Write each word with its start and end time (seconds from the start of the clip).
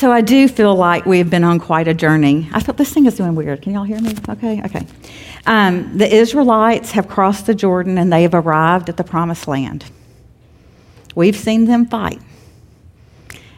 So 0.00 0.10
I 0.10 0.22
do 0.22 0.48
feel 0.48 0.74
like 0.74 1.04
we've 1.04 1.28
been 1.28 1.44
on 1.44 1.58
quite 1.58 1.86
a 1.86 1.92
journey. 1.92 2.48
I 2.54 2.60
thought 2.60 2.78
this 2.78 2.90
thing 2.90 3.04
is 3.04 3.16
doing 3.16 3.34
weird. 3.34 3.60
Can 3.60 3.74
y'all 3.74 3.84
hear 3.84 4.00
me? 4.00 4.14
Okay, 4.30 4.62
okay. 4.64 4.86
Um, 5.44 5.98
the 5.98 6.10
Israelites 6.10 6.92
have 6.92 7.06
crossed 7.06 7.44
the 7.44 7.54
Jordan 7.54 7.98
and 7.98 8.10
they 8.10 8.22
have 8.22 8.32
arrived 8.32 8.88
at 8.88 8.96
the 8.96 9.04
promised 9.04 9.46
land. 9.46 9.84
We've 11.14 11.36
seen 11.36 11.66
them 11.66 11.84
fight, 11.84 12.18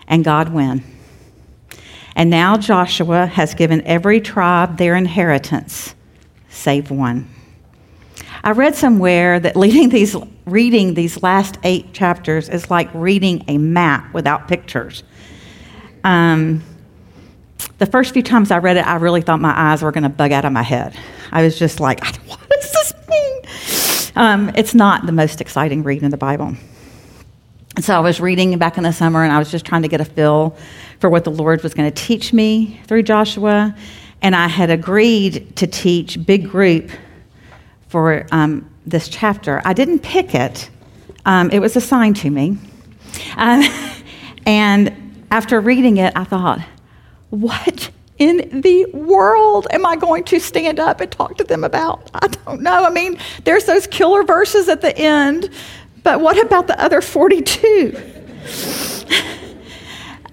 and 0.08 0.24
God 0.24 0.48
win. 0.48 0.82
And 2.16 2.28
now 2.28 2.56
Joshua 2.56 3.26
has 3.26 3.54
given 3.54 3.80
every 3.82 4.20
tribe 4.20 4.78
their 4.78 4.96
inheritance, 4.96 5.94
save 6.50 6.90
one. 6.90 7.32
I 8.42 8.50
read 8.50 8.74
somewhere 8.74 9.38
that 9.38 9.54
these, 9.54 10.16
reading 10.44 10.94
these 10.94 11.22
last 11.22 11.58
eight 11.62 11.92
chapters 11.92 12.48
is 12.48 12.68
like 12.68 12.92
reading 12.94 13.44
a 13.46 13.58
map 13.58 14.12
without 14.12 14.48
pictures. 14.48 15.04
Um, 16.04 16.62
the 17.78 17.86
first 17.86 18.12
few 18.12 18.22
times 18.22 18.50
I 18.50 18.58
read 18.58 18.76
it, 18.76 18.86
I 18.86 18.96
really 18.96 19.22
thought 19.22 19.40
my 19.40 19.52
eyes 19.56 19.82
were 19.82 19.92
going 19.92 20.04
to 20.04 20.08
bug 20.08 20.32
out 20.32 20.44
of 20.44 20.52
my 20.52 20.62
head. 20.62 20.96
I 21.30 21.42
was 21.42 21.58
just 21.58 21.80
like, 21.80 22.04
what 22.26 22.48
does 22.48 22.72
this 22.72 22.94
mean? 23.08 24.12
Um, 24.14 24.52
it's 24.56 24.74
not 24.74 25.06
the 25.06 25.12
most 25.12 25.40
exciting 25.40 25.82
read 25.82 26.02
in 26.02 26.10
the 26.10 26.16
Bible. 26.16 26.54
so 27.80 27.94
I 27.94 28.00
was 28.00 28.20
reading 28.20 28.56
back 28.58 28.76
in 28.76 28.84
the 28.84 28.92
summer 28.92 29.24
and 29.24 29.32
I 29.32 29.38
was 29.38 29.50
just 29.50 29.64
trying 29.64 29.82
to 29.82 29.88
get 29.88 30.00
a 30.00 30.04
feel 30.04 30.56
for 31.00 31.08
what 31.10 31.24
the 31.24 31.30
Lord 31.30 31.62
was 31.62 31.74
going 31.74 31.90
to 31.90 32.02
teach 32.02 32.32
me 32.32 32.80
through 32.86 33.02
Joshua. 33.02 33.74
And 34.20 34.36
I 34.36 34.46
had 34.46 34.70
agreed 34.70 35.56
to 35.56 35.66
teach 35.66 36.24
big 36.24 36.48
group 36.48 36.90
for 37.88 38.26
um, 38.30 38.68
this 38.86 39.08
chapter. 39.08 39.60
I 39.64 39.72
didn't 39.72 40.00
pick 40.00 40.34
it, 40.34 40.70
um, 41.24 41.50
it 41.50 41.58
was 41.58 41.74
assigned 41.76 42.16
to 42.16 42.30
me. 42.30 42.58
Um, 43.36 43.62
and 44.46 45.01
after 45.32 45.62
reading 45.62 45.96
it, 45.96 46.12
I 46.14 46.24
thought, 46.24 46.60
what 47.30 47.90
in 48.18 48.60
the 48.60 48.84
world 48.92 49.66
am 49.70 49.86
I 49.86 49.96
going 49.96 50.24
to 50.24 50.38
stand 50.38 50.78
up 50.78 51.00
and 51.00 51.10
talk 51.10 51.38
to 51.38 51.44
them 51.44 51.64
about? 51.64 52.10
I 52.12 52.28
don't 52.28 52.60
know. 52.60 52.84
I 52.84 52.90
mean, 52.90 53.18
there's 53.44 53.64
those 53.64 53.86
killer 53.86 54.24
verses 54.24 54.68
at 54.68 54.82
the 54.82 54.94
end, 54.94 55.48
but 56.02 56.20
what 56.20 56.38
about 56.38 56.66
the 56.66 56.78
other 56.78 57.00
42? 57.00 57.94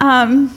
um, 0.01 0.53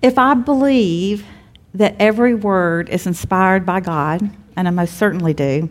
if 0.00 0.16
I 0.16 0.34
believe 0.34 1.26
that 1.74 1.94
every 1.98 2.34
word 2.34 2.88
is 2.88 3.06
inspired 3.06 3.66
by 3.66 3.80
God, 3.80 4.30
and 4.56 4.66
I 4.66 4.70
most 4.70 4.96
certainly 4.96 5.34
do, 5.34 5.68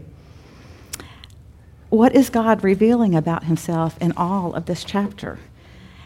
what 1.89 2.15
is 2.15 2.29
God 2.29 2.63
revealing 2.63 3.15
about 3.15 3.45
himself 3.45 3.97
in 3.99 4.11
all 4.11 4.53
of 4.53 4.67
this 4.67 4.83
chapter? 4.83 5.39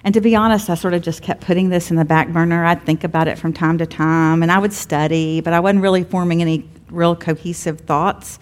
And 0.06 0.14
to 0.14 0.22
be 0.22 0.36
honest, 0.36 0.70
I 0.70 0.76
sort 0.76 0.94
of 0.94 1.02
just 1.02 1.24
kept 1.24 1.42
putting 1.42 1.70
this 1.70 1.90
in 1.90 1.98
the 1.98 2.06
back 2.06 2.30
burner. 2.30 2.64
I'd 2.64 2.84
think 2.84 3.04
about 3.04 3.28
it 3.28 3.40
from 3.40 3.54
time 3.54 3.80
to 3.80 3.88
time, 3.88 4.44
and 4.44 4.52
I 4.52 4.60
would 4.60 4.72
study, 4.72 5.42
but 5.42 5.52
I 5.52 5.60
wasn't 5.60 5.82
really 5.82 6.04
forming 6.04 6.44
any 6.44 6.70
real 6.92 7.16
cohesive 7.16 7.82
thoughts. 7.82 8.38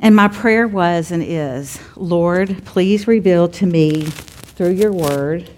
And 0.00 0.14
my 0.14 0.28
prayer 0.28 0.68
was 0.68 1.10
and 1.12 1.22
is 1.22 1.80
Lord, 1.96 2.62
please 2.66 3.08
reveal 3.08 3.48
to 3.48 3.64
me 3.64 4.02
through 4.02 4.72
your 4.72 4.92
word 4.92 5.48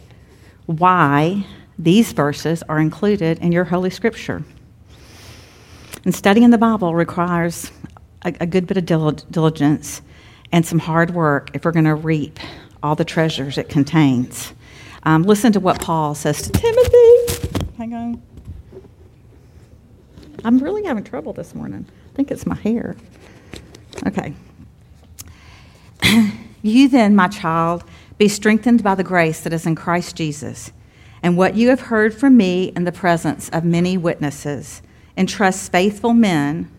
why 0.67 1.45
these 1.77 2.13
verses 2.13 2.63
are 2.69 2.79
included 2.79 3.41
in 3.41 3.51
your 3.51 3.65
Holy 3.65 3.91
Scripture. 3.91 4.45
And 6.05 6.15
studying 6.15 6.51
the 6.51 6.59
Bible 6.59 6.95
requires 6.95 7.73
a, 8.25 8.33
a 8.39 8.47
good 8.47 8.69
bit 8.69 8.77
of 8.77 8.87
diligence 9.33 10.01
and 10.53 10.65
some 10.65 10.79
hard 10.79 11.11
work 11.11 11.51
if 11.55 11.65
we're 11.65 11.73
going 11.73 11.87
to 11.87 11.97
reap 11.97 12.39
all 12.85 12.95
the 12.95 13.05
treasures 13.05 13.59
it 13.59 13.69
contains. 13.69 14.53
Um, 15.09 15.23
listen 15.23 15.53
to 15.53 15.61
what 15.61 15.81
Paul 15.81 16.15
says 16.15 16.43
to 16.43 16.53
Timothy. 16.53 17.57
Hang 17.79 17.95
on. 17.95 18.23
I'm 20.45 20.59
really 20.59 20.85
having 20.85 21.03
trouble 21.03 21.33
this 21.33 21.55
morning. 21.55 21.87
I 22.13 22.15
think 22.15 22.31
it's 22.31 22.45
my 22.45 22.57
hair. 22.57 22.95
Okay. 24.07 24.35
you 26.63 26.91
then, 26.91 27.17
my 27.17 27.29
child, 27.29 27.85
be 28.19 28.29
strengthened 28.29 28.83
by 28.83 28.95
the 28.95 29.03
grace 29.03 29.41
that 29.41 29.55
is 29.55 29.65
in 29.65 29.77
Christ 29.77 30.15
Jesus. 30.15 30.73
And 31.23 31.39
what 31.39 31.55
you 31.55 31.71
have 31.71 31.81
heard 31.81 32.13
from 32.13 32.37
me 32.37 32.65
in 32.77 32.85
the 32.85 32.93
presence 32.93 33.49
of 33.49 33.65
many 33.65 33.97
witnesses, 33.97 34.83
entrust 35.17 35.73
faithful 35.73 36.13
men 36.13 36.71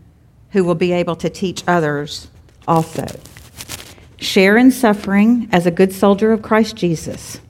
who 0.52 0.64
will 0.64 0.76
be 0.76 0.92
able 0.92 1.16
to 1.16 1.32
teach 1.32 1.64
others 1.68 2.28
also. 2.68 3.08
Share 4.18 4.56
in 4.56 4.70
suffering 4.70 5.50
as 5.52 5.66
a 5.66 5.72
good 5.72 5.92
soldier 5.92 6.32
of 6.32 6.44
Christ 6.44 6.76
Jesus. 6.76 7.42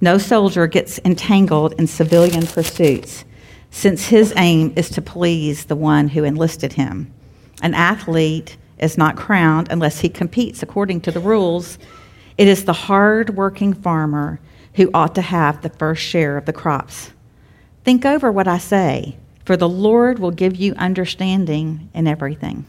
No 0.00 0.18
soldier 0.18 0.66
gets 0.66 0.98
entangled 1.04 1.72
in 1.78 1.86
civilian 1.86 2.46
pursuits, 2.46 3.24
since 3.70 4.06
his 4.06 4.32
aim 4.36 4.72
is 4.76 4.90
to 4.90 5.02
please 5.02 5.64
the 5.64 5.76
one 5.76 6.08
who 6.08 6.24
enlisted 6.24 6.74
him. 6.74 7.12
An 7.62 7.74
athlete 7.74 8.56
is 8.78 8.98
not 8.98 9.16
crowned 9.16 9.68
unless 9.70 10.00
he 10.00 10.08
competes 10.08 10.62
according 10.62 11.00
to 11.02 11.10
the 11.10 11.20
rules. 11.20 11.78
It 12.36 12.48
is 12.48 12.64
the 12.64 12.72
hard 12.72 13.30
working 13.30 13.72
farmer 13.72 14.38
who 14.74 14.90
ought 14.92 15.14
to 15.14 15.22
have 15.22 15.62
the 15.62 15.70
first 15.70 16.02
share 16.02 16.36
of 16.36 16.44
the 16.44 16.52
crops. 16.52 17.10
Think 17.84 18.04
over 18.04 18.30
what 18.30 18.48
I 18.48 18.58
say, 18.58 19.16
for 19.44 19.56
the 19.56 19.68
Lord 19.68 20.18
will 20.18 20.30
give 20.30 20.56
you 20.56 20.74
understanding 20.74 21.88
in 21.94 22.06
everything. 22.06 22.66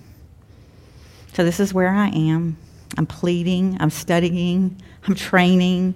So, 1.33 1.43
this 1.43 1.59
is 1.59 1.73
where 1.73 1.89
I 1.89 2.07
am. 2.09 2.57
I'm 2.97 3.05
pleading, 3.05 3.77
I'm 3.79 3.89
studying, 3.89 4.81
I'm 5.05 5.15
training, 5.15 5.95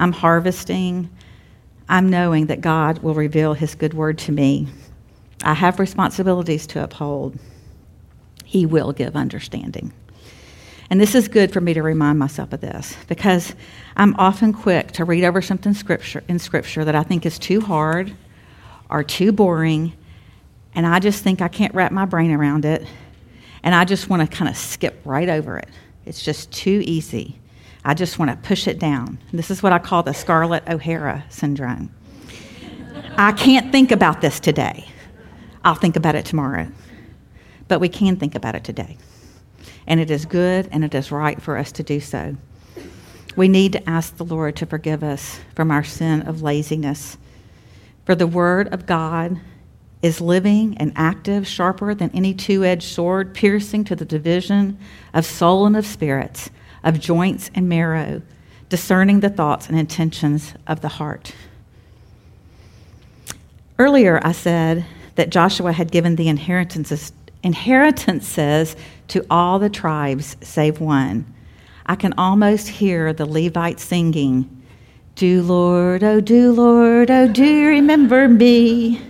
I'm 0.00 0.12
harvesting. 0.12 1.10
I'm 1.88 2.08
knowing 2.08 2.46
that 2.46 2.62
God 2.62 3.00
will 3.00 3.14
reveal 3.14 3.52
His 3.52 3.74
good 3.74 3.92
word 3.92 4.18
to 4.20 4.32
me. 4.32 4.66
I 5.44 5.52
have 5.54 5.78
responsibilities 5.78 6.66
to 6.68 6.82
uphold. 6.82 7.38
He 8.44 8.64
will 8.64 8.92
give 8.92 9.14
understanding. 9.14 9.92
And 10.88 11.00
this 11.00 11.14
is 11.14 11.28
good 11.28 11.52
for 11.52 11.60
me 11.60 11.74
to 11.74 11.82
remind 11.82 12.18
myself 12.18 12.52
of 12.52 12.62
this 12.62 12.96
because 13.08 13.54
I'm 13.94 14.16
often 14.16 14.52
quick 14.52 14.90
to 14.92 15.04
read 15.04 15.22
over 15.22 15.42
something 15.42 15.74
scripture, 15.74 16.24
in 16.28 16.38
Scripture 16.38 16.84
that 16.84 16.96
I 16.96 17.02
think 17.02 17.26
is 17.26 17.38
too 17.38 17.60
hard 17.60 18.12
or 18.88 19.04
too 19.04 19.32
boring, 19.32 19.92
and 20.74 20.86
I 20.86 20.98
just 20.98 21.22
think 21.22 21.42
I 21.42 21.48
can't 21.48 21.74
wrap 21.74 21.92
my 21.92 22.06
brain 22.06 22.32
around 22.32 22.64
it, 22.64 22.86
and 23.62 23.74
I 23.74 23.84
just 23.84 24.08
want 24.08 24.28
to 24.28 24.36
kind 24.36 24.48
of 24.48 24.56
skip 24.56 25.00
right 25.04 25.28
over 25.28 25.58
it. 25.58 25.68
It's 26.06 26.24
just 26.24 26.50
too 26.50 26.82
easy. 26.84 27.38
I 27.84 27.94
just 27.94 28.18
want 28.18 28.30
to 28.30 28.36
push 28.36 28.68
it 28.68 28.78
down. 28.78 29.18
This 29.32 29.50
is 29.50 29.62
what 29.62 29.72
I 29.72 29.78
call 29.78 30.02
the 30.02 30.12
Scarlett 30.12 30.68
O'Hara 30.68 31.24
syndrome. 31.30 31.94
I 33.16 33.32
can't 33.32 33.72
think 33.72 33.90
about 33.90 34.20
this 34.20 34.38
today. 34.38 34.86
I'll 35.64 35.74
think 35.74 35.96
about 35.96 36.14
it 36.14 36.26
tomorrow. 36.26 36.68
But 37.68 37.80
we 37.80 37.88
can 37.88 38.16
think 38.16 38.34
about 38.34 38.54
it 38.54 38.64
today. 38.64 38.98
And 39.86 39.98
it 39.98 40.10
is 40.10 40.26
good 40.26 40.68
and 40.72 40.84
it 40.84 40.94
is 40.94 41.10
right 41.10 41.40
for 41.40 41.56
us 41.56 41.72
to 41.72 41.82
do 41.82 42.00
so. 42.00 42.36
We 43.36 43.48
need 43.48 43.72
to 43.72 43.88
ask 43.88 44.16
the 44.16 44.24
Lord 44.24 44.56
to 44.56 44.66
forgive 44.66 45.02
us 45.02 45.40
from 45.54 45.70
our 45.70 45.84
sin 45.84 46.22
of 46.22 46.42
laziness. 46.42 47.16
For 48.04 48.14
the 48.14 48.26
Word 48.26 48.68
of 48.74 48.86
God 48.86 49.40
is 50.02 50.20
living 50.20 50.76
and 50.78 50.92
active, 50.96 51.46
sharper 51.46 51.94
than 51.94 52.10
any 52.12 52.34
two 52.34 52.64
edged 52.64 52.88
sword, 52.88 53.34
piercing 53.34 53.84
to 53.84 53.96
the 53.96 54.04
division 54.04 54.78
of 55.14 55.24
soul 55.24 55.66
and 55.66 55.76
of 55.76 55.86
spirits 55.86 56.50
of 56.82 57.00
joints 57.00 57.50
and 57.54 57.68
marrow, 57.68 58.22
discerning 58.68 59.20
the 59.20 59.28
thoughts 59.28 59.68
and 59.68 59.78
intentions 59.78 60.54
of 60.66 60.80
the 60.80 60.88
heart. 60.88 61.32
Earlier, 63.78 64.20
I 64.22 64.32
said 64.32 64.84
that 65.14 65.30
Joshua 65.30 65.72
had 65.72 65.90
given 65.90 66.16
the 66.16 66.28
inheritances, 66.28 67.12
inheritances 67.42 68.76
to 69.08 69.24
all 69.30 69.58
the 69.58 69.70
tribes 69.70 70.36
save 70.40 70.80
one. 70.80 71.32
I 71.86 71.96
can 71.96 72.14
almost 72.18 72.68
hear 72.68 73.12
the 73.12 73.26
Levites 73.26 73.82
singing, 73.82 74.64
Do 75.14 75.42
Lord, 75.42 76.04
oh, 76.04 76.20
do 76.20 76.52
Lord, 76.52 77.10
oh, 77.10 77.26
do 77.26 77.44
you 77.44 77.68
remember 77.68 78.28
me? 78.28 79.00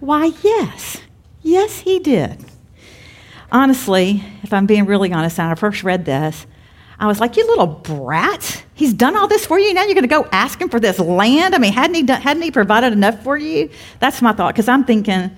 Why, 0.00 0.32
yes. 0.42 0.98
Yes, 1.42 1.80
he 1.80 1.98
did. 1.98 2.44
Honestly, 3.50 4.24
if 4.42 4.52
I'm 4.52 4.66
being 4.66 4.86
really 4.86 5.12
honest, 5.12 5.38
when 5.38 5.48
I 5.48 5.54
first 5.54 5.84
read 5.84 6.04
this, 6.04 6.46
I 7.02 7.08
was 7.08 7.18
like, 7.18 7.36
you 7.36 7.44
little 7.48 7.66
brat. 7.66 8.62
He's 8.74 8.94
done 8.94 9.16
all 9.16 9.26
this 9.26 9.44
for 9.44 9.58
you. 9.58 9.74
Now 9.74 9.82
you're 9.82 9.94
going 9.94 10.02
to 10.02 10.08
go 10.08 10.24
ask 10.30 10.60
him 10.60 10.68
for 10.68 10.78
this 10.78 11.00
land? 11.00 11.52
I 11.52 11.58
mean, 11.58 11.72
hadn't 11.72 11.96
he, 11.96 12.04
done, 12.04 12.20
hadn't 12.22 12.44
he 12.44 12.52
provided 12.52 12.92
enough 12.92 13.24
for 13.24 13.36
you? 13.36 13.70
That's 13.98 14.22
my 14.22 14.32
thought, 14.32 14.54
because 14.54 14.68
I'm 14.68 14.84
thinking, 14.84 15.32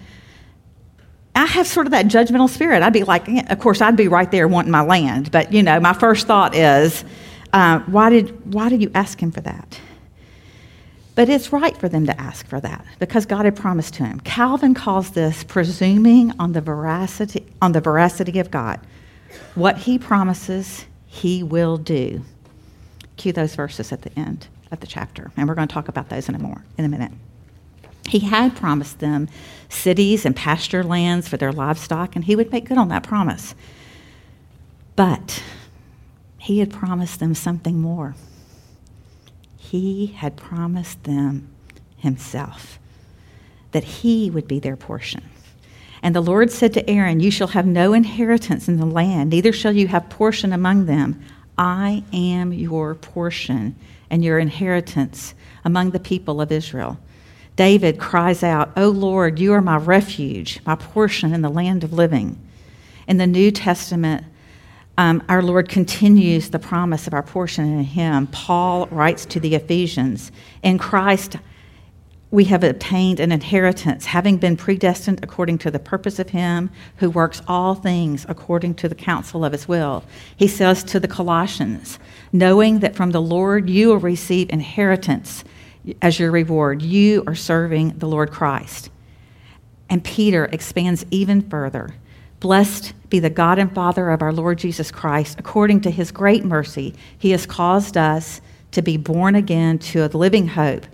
I 1.35 1.47
have 1.47 1.67
sort 1.67 1.87
of 1.87 1.93
that 1.93 2.05
judgmental 2.05 2.51
spirit. 2.51 2.83
I'd 2.83 2.93
be 2.93 3.05
like, 3.05 3.27
of 3.51 3.59
course, 3.61 3.81
I'd 3.81 3.97
be 3.97 4.09
right 4.09 4.31
there 4.31 4.47
wanting 4.47 4.73
my 4.73 4.83
land. 4.83 5.33
But, 5.33 5.55
you 5.55 5.63
know, 5.63 5.81
my 5.81 5.95
first 5.95 6.27
thought 6.27 6.55
is, 6.55 7.03
uh, 7.55 7.79
why, 7.87 8.11
did, 8.11 8.53
why 8.53 8.69
did 8.69 8.83
you 8.83 8.91
ask 8.95 9.19
him 9.19 9.31
for 9.31 9.41
that? 9.41 9.81
But 11.15 11.31
it's 11.31 11.51
right 11.51 11.75
for 11.75 11.89
them 11.89 12.05
to 12.05 12.21
ask 12.21 12.47
for 12.47 12.61
that 12.61 12.85
because 12.99 13.25
God 13.25 13.47
had 13.47 13.57
promised 13.57 13.95
to 13.95 14.05
him. 14.05 14.21
Calvin 14.21 14.75
calls 14.75 15.13
this 15.13 15.45
presuming 15.45 16.35
on 16.39 16.53
the 16.53 16.61
veracity, 16.61 17.47
on 17.63 17.73
the 17.73 17.81
veracity 17.81 18.39
of 18.39 18.51
God. 18.51 18.81
What 19.55 19.79
he 19.79 19.99
promises, 19.99 20.85
he 21.15 21.45
will 21.45 21.77
do. 21.77 22.25
Cue 23.17 23.33
those 23.33 23.55
verses 23.55 23.93
at 23.93 24.03
the 24.03 24.19
end 24.19 24.49
of 24.73 24.81
the 24.81 24.87
chapter, 24.87 25.31
and 25.37 25.49
we're 25.49 25.55
going 25.55 25.69
to 25.69 25.73
talk 25.73 25.87
about 25.87 26.09
those 26.09 26.29
in 26.29 26.35
a 26.35 26.39
more 26.39 26.65
in 26.77 26.85
a 26.85 26.89
minute. 26.89 27.13
He 28.09 28.19
had 28.19 28.57
promised 28.57 28.99
them 28.99 29.29
cities 29.69 30.27
and 30.27 30.35
pasture 30.35 30.83
lands 30.83 31.29
for 31.29 31.37
their 31.37 31.53
livestock, 31.53 32.17
and 32.17 32.25
he 32.25 32.35
would 32.35 32.51
make 32.51 32.67
good 32.67 32.79
on 32.79 32.89
that 32.89 33.05
promise. 33.05 33.55
But 34.97 35.43
he 36.39 36.59
had 36.59 36.73
promised 36.73 37.21
them 37.21 37.35
something 37.35 37.81
more. 37.81 38.17
He 39.57 40.07
had 40.07 40.37
promised 40.37 41.05
them 41.05 41.49
himself, 41.97 42.81
that 43.71 43.85
he 43.85 44.31
would 44.31 44.49
be 44.49 44.59
their 44.59 44.77
portion. 44.77 45.23
And 46.05 46.15
the 46.15 46.21
Lord 46.21 46.53
said 46.53 46.75
to 46.75 46.89
Aaron, 46.89 47.21
You 47.21 47.31
shall 47.31 47.49
have 47.49 47.65
no 47.65 47.95
inheritance 47.95 48.69
in 48.69 48.77
the 48.77 48.85
land, 48.85 49.31
neither 49.31 49.55
shall 49.55 49.73
you 49.73 49.89
have 49.89 50.11
portion 50.11 50.53
among 50.53 50.85
them. 50.85 51.25
I 51.57 52.05
am 52.13 52.53
your 52.53 52.95
portion 52.95 53.75
and 54.11 54.23
your 54.23 54.39
inheritance 54.39 55.33
among 55.65 55.93
the 55.93 55.99
people 55.99 56.43
of 56.43 56.53
Israel. 56.53 56.99
David 57.57 57.99
cries 57.99 58.43
out, 58.43 58.71
O 58.77 58.91
Lord, 58.91 59.39
you 59.39 59.55
are 59.55 59.63
my 59.63 59.79
refuge, 59.79 60.61
my 60.67 60.75
portion 60.75 61.33
in 61.33 61.41
the 61.41 61.49
land 61.49 61.85
of 61.85 61.95
living. 61.95 62.39
In 63.09 63.17
the 63.17 63.27
New 63.27 63.51
Testament, 63.51 64.25
um, 64.99 65.23
our 65.31 65.41
Lord 65.41 65.71
continues 65.71 66.51
the 66.51 66.59
promise 66.59 67.07
of 67.07 67.15
our 67.15 67.23
portion 67.23 67.65
in 67.65 67.83
Him. 67.83 68.27
Paul 68.27 68.89
writes 68.89 69.25
to 69.27 69.41
the 69.41 69.55
Ephesians, 69.55 70.33
In 70.63 70.77
Christ 70.77 71.37
we 72.35 72.45
have 72.45 72.65
obtained 72.65 73.21
an 73.21 73.31
inheritance, 73.31 74.07
having 74.07 74.39
been 74.39 74.57
predestined 74.57 75.21
according 75.23 75.57
to 75.57 75.71
the 75.71 75.79
purpose 75.79 76.19
of 76.19 76.31
Him 76.31 76.69
who 76.97 77.09
works 77.09 77.41
all 77.47 77.77
things 77.77 78.27
according 78.29 78.75
to 78.75 78.89
the 78.89 78.95
counsel 78.97 79.45
of 79.45 79.53
His 79.53 79.69
will. 79.69 80.03
He 80.37 80.49
says 80.49 80.83
to 80.85 80.99
the 80.99 81.07
Colossians, 81.07 82.01
Knowing 82.33 82.81
that 82.81 82.97
from 82.97 83.13
the 83.13 83.23
Lord 83.23 83.71
you 83.71 83.89
will 83.89 83.99
receive 83.99 84.51
inheritance 84.51 85.45
as 86.03 86.19
your 86.19 86.33
reward. 86.33 86.83
You 86.83 87.23
are 87.29 87.37
serving 87.37 87.99
the 87.99 88.09
Lord 88.09 88.33
Christ. 88.33 88.91
And 89.89 90.03
Peter 90.03 90.47
expands 90.47 91.07
even 91.13 91.49
further. 91.49 91.95
Blessed 92.41 92.95
be 93.11 93.21
the 93.21 93.31
God 93.31 93.61
and 93.61 93.73
Father 93.73 94.11
of 94.11 94.23
our 94.23 94.33
Lord 94.33 94.59
Jesus 94.59 94.91
Christ. 94.91 95.39
According 95.39 95.83
to 95.83 95.91
his 95.91 96.11
great 96.11 96.45
mercy, 96.45 96.95
he 97.17 97.31
has 97.31 97.47
caused 97.47 97.97
us 97.97 98.41
to 98.73 98.83
be 98.83 98.97
born 98.97 99.37
again 99.37 99.79
to 99.79 100.05
a 100.05 100.09
living 100.09 100.49
hope 100.49 100.85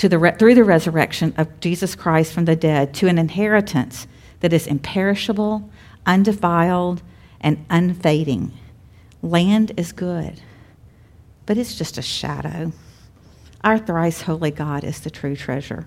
to 0.00 0.08
the 0.08 0.18
re- 0.18 0.34
through 0.38 0.54
the 0.54 0.64
resurrection 0.64 1.34
of 1.36 1.60
Jesus 1.60 1.94
Christ 1.94 2.32
from 2.32 2.46
the 2.46 2.56
dead 2.56 2.94
to 2.94 3.06
an 3.06 3.18
inheritance 3.18 4.06
that 4.40 4.50
is 4.50 4.66
imperishable, 4.66 5.68
undefiled, 6.06 7.02
and 7.38 7.66
unfading. 7.68 8.50
Land 9.20 9.72
is 9.76 9.92
good, 9.92 10.40
but 11.44 11.58
it's 11.58 11.76
just 11.76 11.98
a 11.98 12.02
shadow. 12.02 12.72
Our 13.62 13.76
thrice 13.76 14.22
holy 14.22 14.50
God 14.50 14.84
is 14.84 15.00
the 15.00 15.10
true 15.10 15.36
treasure. 15.36 15.86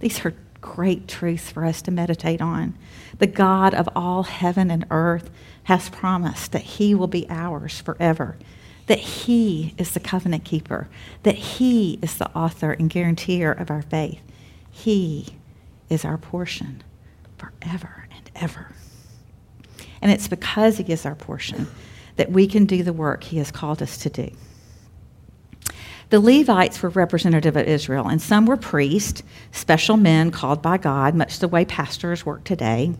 These 0.00 0.22
are 0.26 0.34
great 0.60 1.08
truths 1.08 1.50
for 1.50 1.64
us 1.64 1.80
to 1.80 1.90
meditate 1.90 2.42
on. 2.42 2.74
The 3.20 3.26
God 3.26 3.72
of 3.72 3.88
all 3.96 4.24
heaven 4.24 4.70
and 4.70 4.84
earth 4.90 5.30
has 5.62 5.88
promised 5.88 6.52
that 6.52 6.60
He 6.60 6.94
will 6.94 7.06
be 7.06 7.26
ours 7.30 7.80
forever, 7.80 8.36
that 8.86 8.98
He 8.98 9.74
is 9.78 9.92
the 9.92 10.00
covenant 10.00 10.44
keeper, 10.44 10.88
that 11.22 11.34
He 11.34 11.98
is 12.02 12.16
the 12.16 12.30
author 12.36 12.72
and 12.72 12.88
guarantor 12.90 13.52
of 13.52 13.70
our 13.70 13.82
faith. 13.82 14.20
He 14.70 15.36
is 15.88 16.04
our 16.04 16.18
portion 16.18 16.82
forever 17.38 18.08
and 18.14 18.30
ever. 18.36 18.72
And 20.00 20.10
it's 20.10 20.28
because 20.28 20.78
He 20.78 20.92
is 20.92 21.04
our 21.06 21.14
portion 21.14 21.66
that 22.16 22.30
we 22.30 22.46
can 22.46 22.64
do 22.64 22.82
the 22.82 22.92
work 22.92 23.24
He 23.24 23.38
has 23.38 23.50
called 23.50 23.82
us 23.82 23.98
to 23.98 24.10
do. 24.10 24.30
The 26.08 26.20
Levites 26.20 26.80
were 26.82 26.90
representative 26.90 27.56
of 27.56 27.66
Israel, 27.66 28.06
and 28.06 28.22
some 28.22 28.46
were 28.46 28.56
priests, 28.56 29.24
special 29.50 29.96
men 29.96 30.30
called 30.30 30.62
by 30.62 30.78
God, 30.78 31.16
much 31.16 31.40
the 31.40 31.48
way 31.48 31.64
pastors 31.64 32.24
work 32.24 32.44
today. 32.44 32.94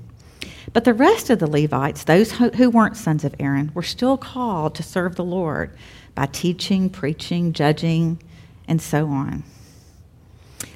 But 0.72 0.84
the 0.84 0.94
rest 0.94 1.30
of 1.30 1.38
the 1.38 1.50
Levites, 1.50 2.04
those 2.04 2.32
who 2.32 2.70
weren't 2.70 2.96
sons 2.96 3.24
of 3.24 3.34
Aaron, 3.38 3.70
were 3.74 3.82
still 3.82 4.16
called 4.16 4.74
to 4.74 4.82
serve 4.82 5.16
the 5.16 5.24
Lord 5.24 5.70
by 6.14 6.26
teaching, 6.26 6.90
preaching, 6.90 7.52
judging, 7.52 8.20
and 8.66 8.80
so 8.82 9.06
on. 9.08 9.44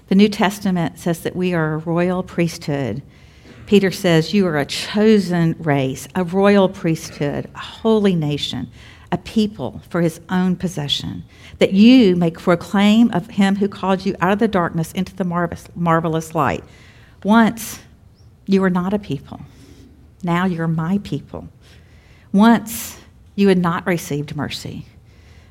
The 0.09 0.15
New 0.15 0.29
Testament 0.29 0.99
says 0.99 1.21
that 1.21 1.37
we 1.37 1.55
are 1.55 1.75
a 1.75 1.79
royal 1.79 2.23
priesthood. 2.23 3.03
Peter 3.67 3.91
says, 3.91 4.35
You 4.35 4.47
are 4.49 4.59
a 4.59 4.67
chosen 4.67 5.55
race, 5.59 6.09
a 6.15 6.25
royal 6.25 6.69
priesthood, 6.69 7.49
a 7.55 7.59
holy 7.59 8.17
nation, 8.17 8.71
a 9.13 9.19
people 9.19 9.81
for 9.89 10.01
his 10.01 10.21
own 10.29 10.57
possession, 10.57 11.25
that 11.59 11.73
you 11.73 12.17
may 12.17 12.31
proclaim 12.31 13.11
of 13.13 13.29
him 13.29 13.57
who 13.57 13.69
called 13.69 14.05
you 14.05 14.17
out 14.21 14.33
of 14.33 14.39
the 14.39 14.49
darkness 14.49 14.93
into 14.93 15.15
the 15.15 15.25
marvelous, 15.25 15.69
marvelous 15.75 16.35
light. 16.35 16.65
Once 17.23 17.81
you 18.47 18.61
were 18.61 18.71
not 18.71 18.93
a 18.93 18.99
people, 18.99 19.41
now 20.23 20.47
you're 20.47 20.69
my 20.69 20.99
people. 20.99 21.49
Once 22.33 22.99
you 23.35 23.49
had 23.49 23.59
not 23.59 23.87
received 23.87 24.37
mercy, 24.37 24.87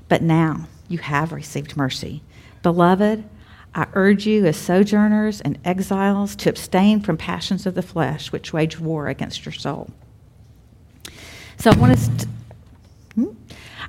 but 0.08 0.22
now 0.22 0.68
you 0.88 0.98
have 1.00 1.32
received 1.32 1.78
mercy. 1.78 2.22
Beloved, 2.62 3.24
I 3.74 3.88
urge 3.94 4.26
you 4.26 4.46
as 4.46 4.58
sojourners 4.58 5.42
and 5.42 5.60
exiles 5.64 6.36
to 6.38 6.50
abstain 6.50 7.02
from 7.02 7.18
passions 7.18 7.66
of 7.66 7.76
the 7.76 7.82
flesh 7.82 8.32
which 8.32 8.52
wage 8.52 8.80
war 8.80 9.08
against 9.08 9.46
your 9.46 9.54
soul. 9.54 9.90
So 11.58 11.72
I 11.72 11.76
want 11.76 11.94
us 11.94 12.08
to 12.08 12.28
hmm? 13.16 13.32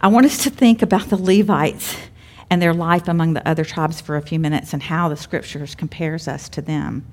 I 0.00 0.08
want 0.08 0.26
us 0.26 0.42
to 0.44 0.50
think 0.50 0.82
about 0.82 1.08
the 1.08 1.16
Levites 1.16 1.96
and 2.50 2.60
their 2.60 2.74
life 2.74 3.06
among 3.06 3.32
the 3.34 3.46
other 3.48 3.64
tribes 3.64 4.00
for 4.00 4.16
a 4.16 4.22
few 4.22 4.38
minutes 4.38 4.72
and 4.72 4.82
how 4.82 5.08
the 5.08 5.16
scriptures 5.16 5.74
compares 5.74 6.26
us 6.26 6.48
to 6.50 6.62
them. 6.62 7.06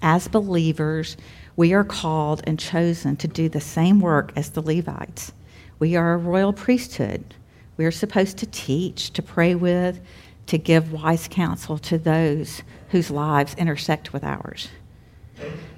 As 0.00 0.28
believers, 0.28 1.16
we 1.56 1.72
are 1.72 1.84
called 1.84 2.42
and 2.46 2.58
chosen 2.58 3.16
to 3.16 3.28
do 3.28 3.48
the 3.48 3.60
same 3.60 4.00
work 4.00 4.32
as 4.36 4.50
the 4.50 4.62
Levites. 4.62 5.32
We 5.78 5.96
are 5.96 6.14
a 6.14 6.18
royal 6.18 6.52
priesthood. 6.52 7.34
We 7.76 7.84
are 7.84 7.90
supposed 7.90 8.38
to 8.38 8.46
teach, 8.46 9.12
to 9.12 9.22
pray 9.22 9.54
with, 9.54 10.00
to 10.46 10.58
give 10.58 10.92
wise 10.92 11.28
counsel 11.28 11.78
to 11.78 11.98
those 11.98 12.62
whose 12.90 13.10
lives 13.10 13.54
intersect 13.54 14.12
with 14.12 14.24
ours. 14.24 14.68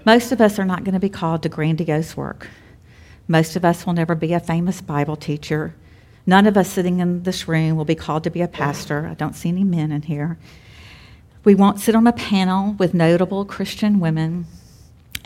Most 0.04 0.32
of 0.32 0.40
us 0.40 0.58
are 0.58 0.64
not 0.64 0.84
going 0.84 0.94
to 0.94 1.00
be 1.00 1.08
called 1.08 1.42
to 1.42 1.48
grandiose 1.48 2.16
work. 2.16 2.48
Most 3.28 3.56
of 3.56 3.64
us 3.64 3.86
will 3.86 3.94
never 3.94 4.14
be 4.14 4.32
a 4.32 4.40
famous 4.40 4.80
Bible 4.80 5.16
teacher 5.16 5.74
None 6.26 6.46
of 6.46 6.56
us 6.56 6.68
sitting 6.68 6.98
in 6.98 7.22
this 7.22 7.46
room 7.46 7.76
will 7.76 7.84
be 7.84 7.94
called 7.94 8.24
to 8.24 8.30
be 8.30 8.42
a 8.42 8.48
pastor. 8.48 9.06
I 9.06 9.14
don't 9.14 9.36
see 9.36 9.48
any 9.48 9.62
men 9.62 9.92
in 9.92 10.02
here. 10.02 10.38
We 11.44 11.54
won't 11.54 11.78
sit 11.78 11.94
on 11.94 12.08
a 12.08 12.12
panel 12.12 12.72
with 12.72 12.94
notable 12.94 13.44
Christian 13.44 14.00
women, 14.00 14.46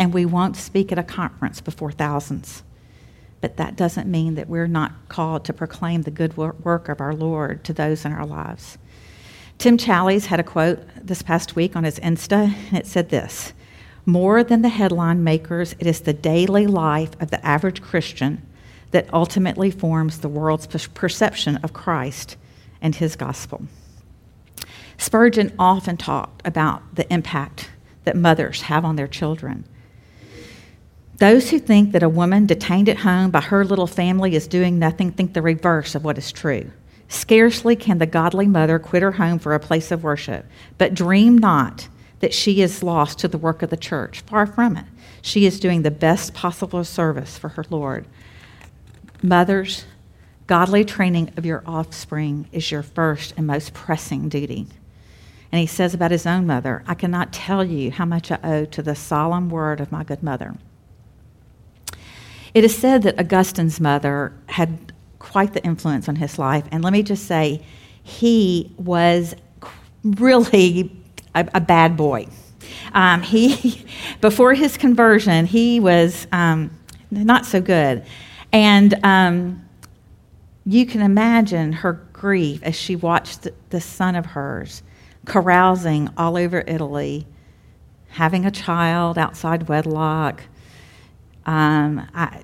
and 0.00 0.14
we 0.14 0.25
won't 0.25 0.56
speak 0.56 0.91
at 0.91 0.98
a 0.98 1.03
conference 1.03 1.60
before 1.60 1.93
thousands. 1.93 2.63
But 3.43 3.58
that 3.58 3.77
doesn't 3.77 4.10
mean 4.10 4.34
that 4.36 4.48
we're 4.48 4.67
not 4.67 4.93
called 5.10 5.44
to 5.44 5.53
proclaim 5.53 6.03
the 6.03 6.10
good 6.10 6.39
work 6.39 6.89
of 6.89 7.03
our 7.03 7.13
Lord 7.13 7.63
to 7.65 7.75
those 7.75 8.06
in 8.06 8.13
our 8.13 8.25
lives. 8.25 8.79
Tim 9.58 9.77
Challies 9.77 10.27
had 10.27 10.41
a 10.41 10.43
quote 10.43 10.81
this 10.96 11.20
past 11.20 11.55
week 11.55 11.77
on 11.77 11.84
his 11.84 11.98
Insta, 11.98 12.55
and 12.69 12.79
it 12.79 12.86
said 12.86 13.10
this 13.10 13.53
More 14.06 14.43
than 14.43 14.63
the 14.63 14.70
headline 14.70 15.22
makers, 15.22 15.75
it 15.79 15.86
is 15.86 16.01
the 16.01 16.15
daily 16.15 16.67
life 16.67 17.10
of 17.20 17.31
the 17.31 17.44
average 17.46 17.82
Christian 17.82 18.41
that 18.93 19.13
ultimately 19.13 19.70
forms 19.70 20.19
the 20.19 20.31
world's 20.31 20.67
perception 20.67 21.56
of 21.58 21.75
Christ 21.75 22.39
and 22.81 22.94
his 22.94 23.17
gospel. 23.17 23.67
Spurgeon 24.96 25.53
often 25.58 25.98
talked 25.98 26.41
about 26.46 26.94
the 26.94 27.10
impact 27.13 27.69
that 28.05 28.17
mothers 28.17 28.63
have 28.63 28.86
on 28.86 28.96
their 28.96 29.06
children. 29.06 29.67
Those 31.20 31.50
who 31.50 31.58
think 31.58 31.93
that 31.93 32.03
a 32.03 32.08
woman 32.08 32.46
detained 32.46 32.89
at 32.89 33.00
home 33.00 33.31
by 33.31 33.43
her 33.43 33.62
little 33.62 33.86
family 33.86 34.34
is 34.34 34.46
doing 34.46 34.79
nothing 34.79 35.12
think 35.12 35.34
the 35.34 35.43
reverse 35.43 35.94
of 35.94 36.03
what 36.03 36.17
is 36.17 36.32
true. 36.32 36.70
Scarcely 37.08 37.77
can 37.77 37.98
the 37.98 38.06
godly 38.06 38.46
mother 38.46 38.79
quit 38.79 39.03
her 39.03 39.12
home 39.12 39.39
for 39.39 39.53
a 39.53 39.60
place 39.60 39.91
of 39.91 40.03
worship, 40.03 40.46
but 40.79 40.94
dream 40.94 41.36
not 41.36 41.89
that 42.20 42.32
she 42.32 42.62
is 42.62 42.82
lost 42.82 43.19
to 43.19 43.29
the 43.29 43.36
work 43.36 43.62
of 43.62 43.69
the 43.69 43.77
church. 43.77 44.22
Far 44.22 44.46
from 44.46 44.79
it. 44.79 44.86
She 45.20 45.44
is 45.44 45.60
doing 45.60 45.82
the 45.82 45.91
best 45.91 46.32
possible 46.32 46.82
service 46.84 47.36
for 47.36 47.48
her 47.50 47.67
Lord. 47.69 48.06
Mothers, 49.22 49.84
godly 50.46 50.86
training 50.86 51.34
of 51.36 51.44
your 51.44 51.62
offspring 51.67 52.48
is 52.50 52.70
your 52.70 52.82
first 52.82 53.34
and 53.36 53.46
most 53.46 53.74
pressing 53.74 54.31
duty. 54.31 54.69
And 55.53 55.60
he 55.60 55.67
says 55.67 55.93
about 55.93 56.12
his 56.12 56.24
own 56.24 56.46
mother, 56.46 56.82
I 56.86 56.94
cannot 56.94 57.31
tell 57.31 57.62
you 57.62 57.91
how 57.91 58.06
much 58.06 58.32
I 58.32 58.39
owe 58.43 58.65
to 58.65 58.82
the 58.82 58.94
solemn 58.94 59.50
word 59.50 59.81
of 59.81 59.93
my 59.93 60.03
good 60.03 60.22
mother. 60.22 60.55
It 62.55 62.65
is 62.65 62.77
said 62.77 63.03
that 63.03 63.19
Augustine's 63.19 63.81
mother 63.81 64.33
had 64.47 64.93
quite 65.19 65.53
the 65.53 65.63
influence 65.65 66.09
on 66.09 66.17
his 66.17 66.39
life. 66.39 66.65
And 66.73 66.83
let 66.83 66.93
me 66.93 67.03
just 67.03 67.27
say, 67.27 67.63
he 68.03 68.73
was 68.77 69.35
really 70.03 70.91
a, 71.35 71.49
a 71.55 71.61
bad 71.61 71.97
boy. 71.97 72.27
Um, 72.93 73.23
he, 73.23 73.85
before 74.21 74.55
his 74.55 74.77
conversion, 74.77 75.47
he 75.47 75.81
was 75.81 76.27
um, 76.33 76.71
not 77.11 77.47
so 77.47 77.61
good. 77.61 78.05
And 78.53 78.95
um, 79.05 79.69
you 80.67 80.87
can 80.87 81.03
imagine 81.03 81.73
her 81.73 81.93
grief 82.13 82.63
as 82.63 82.75
she 82.75 82.97
watched 82.97 83.47
the 83.71 83.81
son 83.81 84.17
of 84.17 84.27
hers 84.27 84.83
carousing 85.27 86.09
all 86.17 86.37
over 86.37 86.65
Italy, 86.67 87.27
having 88.09 88.45
a 88.45 88.51
child 88.51 89.19
outside 89.19 89.69
wedlock. 89.69 90.43
Um, 91.51 92.09
I, 92.15 92.43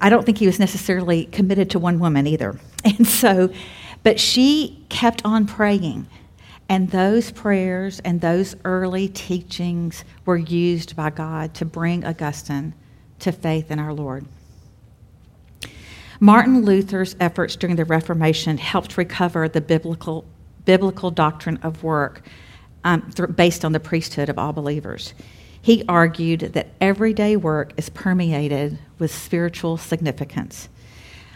I 0.00 0.10
don't 0.10 0.26
think 0.26 0.38
he 0.38 0.46
was 0.46 0.58
necessarily 0.58 1.26
committed 1.26 1.70
to 1.70 1.78
one 1.78 2.00
woman 2.00 2.26
either. 2.26 2.58
And 2.84 3.06
so, 3.06 3.52
but 4.04 4.18
she 4.20 4.84
kept 4.88 5.22
on 5.24 5.46
praying. 5.46 6.06
And 6.68 6.90
those 6.90 7.32
prayers 7.32 8.00
and 8.00 8.20
those 8.20 8.54
early 8.64 9.08
teachings 9.08 10.04
were 10.24 10.36
used 10.36 10.94
by 10.94 11.10
God 11.10 11.54
to 11.54 11.64
bring 11.64 12.04
Augustine 12.04 12.72
to 13.18 13.32
faith 13.32 13.70
in 13.70 13.78
our 13.78 13.92
Lord. 13.92 14.26
Martin 16.20 16.62
Luther's 16.64 17.16
efforts 17.20 17.56
during 17.56 17.76
the 17.76 17.84
Reformation 17.84 18.58
helped 18.58 18.96
recover 18.96 19.48
the 19.48 19.60
biblical, 19.60 20.24
biblical 20.64 21.10
doctrine 21.10 21.58
of 21.62 21.82
work 21.82 22.22
um, 22.84 23.10
th- 23.10 23.30
based 23.34 23.64
on 23.64 23.72
the 23.72 23.80
priesthood 23.80 24.28
of 24.28 24.38
all 24.38 24.52
believers. 24.52 25.14
He 25.68 25.84
argued 25.86 26.54
that 26.54 26.68
everyday 26.80 27.36
work 27.36 27.74
is 27.76 27.90
permeated 27.90 28.78
with 28.98 29.14
spiritual 29.14 29.76
significance. 29.76 30.66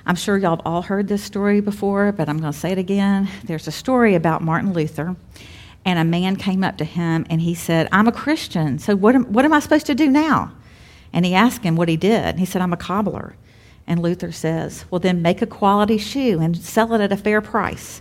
I'm 0.07 0.17
sure 0.17 0.39
y'all 0.39 0.57
have 0.57 0.67
all 0.67 0.81
heard 0.81 1.07
this 1.07 1.23
story 1.23 1.61
before, 1.61 2.13
but 2.13 2.31
I'm 2.31 2.39
going 2.39 2.55
to 2.55 2.59
say 2.59 2.73
it 2.73 2.79
again. 2.79 3.29
There's 3.45 3.69
a 3.69 3.71
story 3.71 4.15
about 4.15 4.41
Martin 4.41 4.73
Luther, 4.73 5.17
and 5.85 5.99
a 5.99 6.05
man 6.05 6.37
came 6.37 6.65
up 6.65 6.79
to 6.79 6.85
him 6.87 7.27
and 7.29 7.43
he 7.43 7.55
said, 7.55 7.91
I'm 7.93 8.09
a 8.09 8.11
Christian, 8.13 8.79
so 8.79 8.97
what 8.97 9.15
am, 9.15 9.31
what 9.35 9.45
am 9.45 9.53
I 9.53 9.61
supposed 9.61 9.85
to 9.85 9.95
do 9.95 10.09
now? 10.09 10.53
And 11.13 11.27
he 11.27 11.35
asked 11.35 11.63
him 11.63 11.77
what 11.77 11.91
he 11.91 11.99
did. 11.99 12.39
He 12.39 12.47
said, 12.47 12.63
I'm 12.63 12.73
a 12.73 12.79
cobbler. 12.79 13.37
And 13.87 14.01
Luther 14.01 14.33
says, 14.33 14.87
Well, 14.91 14.99
then 14.99 15.21
make 15.21 15.43
a 15.43 15.47
quality 15.47 15.99
shoe 15.99 16.41
and 16.41 16.57
sell 16.57 16.95
it 16.95 17.03
at 17.03 17.13
a 17.13 17.19
fair 17.19 17.43
price. 17.43 18.01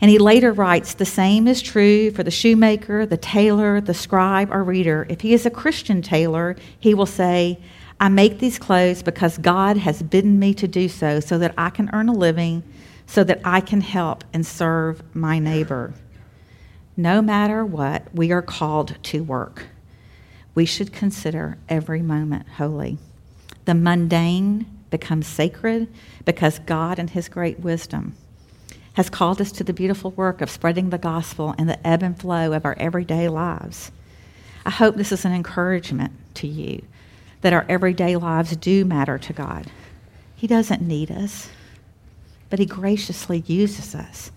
And 0.00 0.10
he 0.10 0.18
later 0.18 0.52
writes, 0.52 0.94
The 0.94 1.06
same 1.06 1.48
is 1.48 1.62
true 1.62 2.10
for 2.10 2.22
the 2.22 2.30
shoemaker, 2.30 3.06
the 3.06 3.16
tailor, 3.16 3.80
the 3.80 3.94
scribe, 3.94 4.52
or 4.52 4.62
reader. 4.62 5.06
If 5.08 5.22
he 5.22 5.32
is 5.32 5.46
a 5.46 5.50
Christian 5.50 6.02
tailor, 6.02 6.56
he 6.78 6.92
will 6.92 7.06
say, 7.06 7.58
I 7.98 8.08
make 8.10 8.38
these 8.38 8.58
clothes 8.58 9.02
because 9.02 9.38
God 9.38 9.78
has 9.78 10.02
bidden 10.02 10.38
me 10.38 10.52
to 10.54 10.68
do 10.68 10.88
so, 10.88 11.20
so 11.20 11.38
that 11.38 11.54
I 11.56 11.70
can 11.70 11.88
earn 11.94 12.08
a 12.10 12.12
living, 12.12 12.62
so 13.06 13.24
that 13.24 13.40
I 13.42 13.60
can 13.60 13.80
help 13.80 14.22
and 14.34 14.44
serve 14.44 15.02
my 15.14 15.38
neighbor. 15.38 15.94
No 16.96 17.22
matter 17.22 17.64
what, 17.64 18.14
we 18.14 18.32
are 18.32 18.42
called 18.42 19.02
to 19.04 19.22
work. 19.22 19.66
We 20.54 20.66
should 20.66 20.92
consider 20.92 21.56
every 21.68 22.02
moment 22.02 22.48
holy. 22.48 22.98
The 23.64 23.74
mundane 23.74 24.66
becomes 24.90 25.26
sacred 25.26 25.88
because 26.24 26.58
God, 26.60 26.98
in 26.98 27.08
His 27.08 27.28
great 27.28 27.60
wisdom, 27.60 28.14
has 28.96 29.10
called 29.10 29.42
us 29.42 29.52
to 29.52 29.62
the 29.62 29.74
beautiful 29.74 30.10
work 30.12 30.40
of 30.40 30.48
spreading 30.48 30.88
the 30.88 30.96
gospel 30.96 31.54
in 31.58 31.66
the 31.66 31.86
ebb 31.86 32.02
and 32.02 32.18
flow 32.18 32.54
of 32.54 32.64
our 32.64 32.74
everyday 32.78 33.28
lives. 33.28 33.92
I 34.64 34.70
hope 34.70 34.96
this 34.96 35.12
is 35.12 35.26
an 35.26 35.34
encouragement 35.34 36.12
to 36.36 36.46
you 36.46 36.82
that 37.42 37.52
our 37.52 37.66
everyday 37.68 38.16
lives 38.16 38.56
do 38.56 38.86
matter 38.86 39.18
to 39.18 39.32
God. 39.34 39.70
He 40.34 40.46
doesn't 40.46 40.80
need 40.80 41.10
us, 41.10 41.50
but 42.48 42.58
He 42.58 42.64
graciously 42.64 43.44
uses 43.46 43.94
us. 43.94 44.32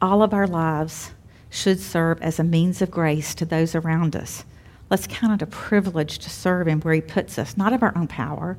All 0.00 0.22
of 0.22 0.32
our 0.32 0.46
lives 0.46 1.10
should 1.50 1.80
serve 1.80 2.22
as 2.22 2.38
a 2.38 2.44
means 2.44 2.80
of 2.80 2.92
grace 2.92 3.34
to 3.34 3.44
those 3.44 3.74
around 3.74 4.14
us. 4.14 4.44
Let's 4.90 5.08
count 5.08 5.42
it 5.42 5.44
a 5.44 5.50
privilege 5.50 6.20
to 6.20 6.30
serve 6.30 6.68
Him 6.68 6.80
where 6.82 6.94
He 6.94 7.00
puts 7.00 7.36
us, 7.36 7.56
not 7.56 7.72
of 7.72 7.82
our 7.82 7.92
own 7.98 8.06
power, 8.06 8.58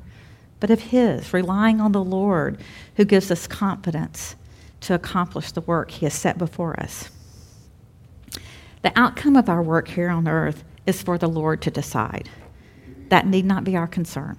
but 0.60 0.70
of 0.70 0.80
His, 0.80 1.32
relying 1.32 1.80
on 1.80 1.92
the 1.92 2.04
Lord 2.04 2.58
who 2.96 3.06
gives 3.06 3.30
us 3.30 3.46
confidence 3.46 4.36
to 4.80 4.94
accomplish 4.94 5.52
the 5.52 5.60
work 5.60 5.90
He 5.90 6.06
has 6.06 6.14
set 6.14 6.38
before 6.38 6.78
us. 6.80 7.10
The 8.82 8.98
outcome 8.98 9.36
of 9.36 9.48
our 9.48 9.62
work 9.62 9.88
here 9.88 10.08
on 10.08 10.26
earth 10.26 10.64
is 10.86 11.02
for 11.02 11.18
the 11.18 11.28
Lord 11.28 11.60
to 11.62 11.70
decide. 11.70 12.30
That 13.08 13.26
need 13.26 13.44
not 13.44 13.64
be 13.64 13.76
our 13.76 13.86
concern. 13.86 14.38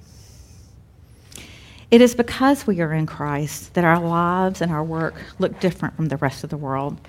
It 1.91 2.01
is 2.01 2.15
because 2.15 2.65
we 2.65 2.79
are 2.79 2.93
in 2.93 3.05
Christ 3.05 3.73
that 3.73 3.83
our 3.83 3.99
lives 3.99 4.61
and 4.61 4.71
our 4.71 4.83
work 4.83 5.15
look 5.39 5.59
different 5.59 5.95
from 5.95 6.07
the 6.07 6.17
rest 6.17 6.43
of 6.43 6.49
the 6.49 6.57
world. 6.57 6.99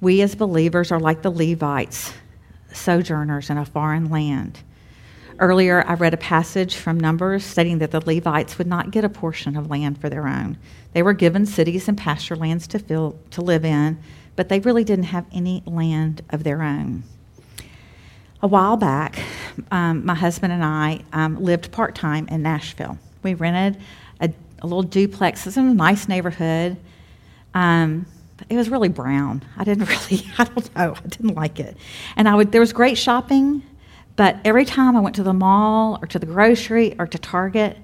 We 0.00 0.22
as 0.22 0.34
believers 0.34 0.92
are 0.92 1.00
like 1.00 1.22
the 1.22 1.30
Levites, 1.30 2.12
sojourners 2.72 3.50
in 3.50 3.58
a 3.58 3.66
foreign 3.66 4.08
land. 4.08 4.60
Earlier, 5.40 5.82
I 5.86 5.94
read 5.94 6.12
a 6.12 6.18
passage 6.18 6.76
from 6.76 7.00
Numbers 7.00 7.46
stating 7.46 7.78
that 7.78 7.92
the 7.92 8.00
Levites 8.04 8.58
would 8.58 8.66
not 8.66 8.90
get 8.90 9.04
a 9.04 9.08
portion 9.08 9.56
of 9.56 9.70
land 9.70 9.98
for 9.98 10.10
their 10.10 10.28
own. 10.28 10.58
They 10.92 11.02
were 11.02 11.14
given 11.14 11.46
cities 11.46 11.88
and 11.88 11.96
pasture 11.96 12.36
lands 12.36 12.66
to, 12.68 12.78
fill, 12.78 13.18
to 13.30 13.40
live 13.40 13.64
in, 13.64 13.98
but 14.36 14.50
they 14.50 14.60
really 14.60 14.84
didn't 14.84 15.06
have 15.06 15.24
any 15.32 15.62
land 15.64 16.20
of 16.28 16.44
their 16.44 16.62
own. 16.62 17.04
A 18.42 18.46
while 18.46 18.76
back, 18.76 19.18
um, 19.70 20.04
my 20.04 20.14
husband 20.14 20.52
and 20.52 20.62
I 20.62 21.00
um, 21.14 21.42
lived 21.42 21.72
part 21.72 21.94
time 21.94 22.28
in 22.28 22.42
Nashville. 22.42 22.98
We 23.22 23.32
rented 23.32 23.82
a, 24.20 24.30
a, 24.60 24.66
little 24.66 24.82
duplex. 24.82 25.46
It's 25.46 25.56
in 25.56 25.68
a 25.68 25.74
nice 25.74 26.06
neighborhood. 26.06 26.76
Um, 27.54 28.04
it 28.50 28.56
was 28.56 28.68
really 28.68 28.88
brown. 28.90 29.42
I 29.56 29.64
didn't 29.64 29.88
really, 30.10 30.26
I 30.36 30.44
don't 30.44 30.76
know, 30.76 30.94
I 31.02 31.08
didn't 31.08 31.34
like 31.34 31.58
it. 31.60 31.78
And 32.16 32.28
I 32.28 32.34
would, 32.34 32.52
there 32.52 32.60
was 32.60 32.74
great 32.74 32.98
shopping, 32.98 33.62
but 34.16 34.36
every 34.44 34.64
time 34.64 34.96
I 34.96 35.00
went 35.00 35.16
to 35.16 35.22
the 35.22 35.32
mall 35.32 35.98
or 36.02 36.06
to 36.08 36.18
the 36.18 36.26
grocery 36.26 36.94
or 36.98 37.06
to 37.06 37.18
Target, 37.18 37.76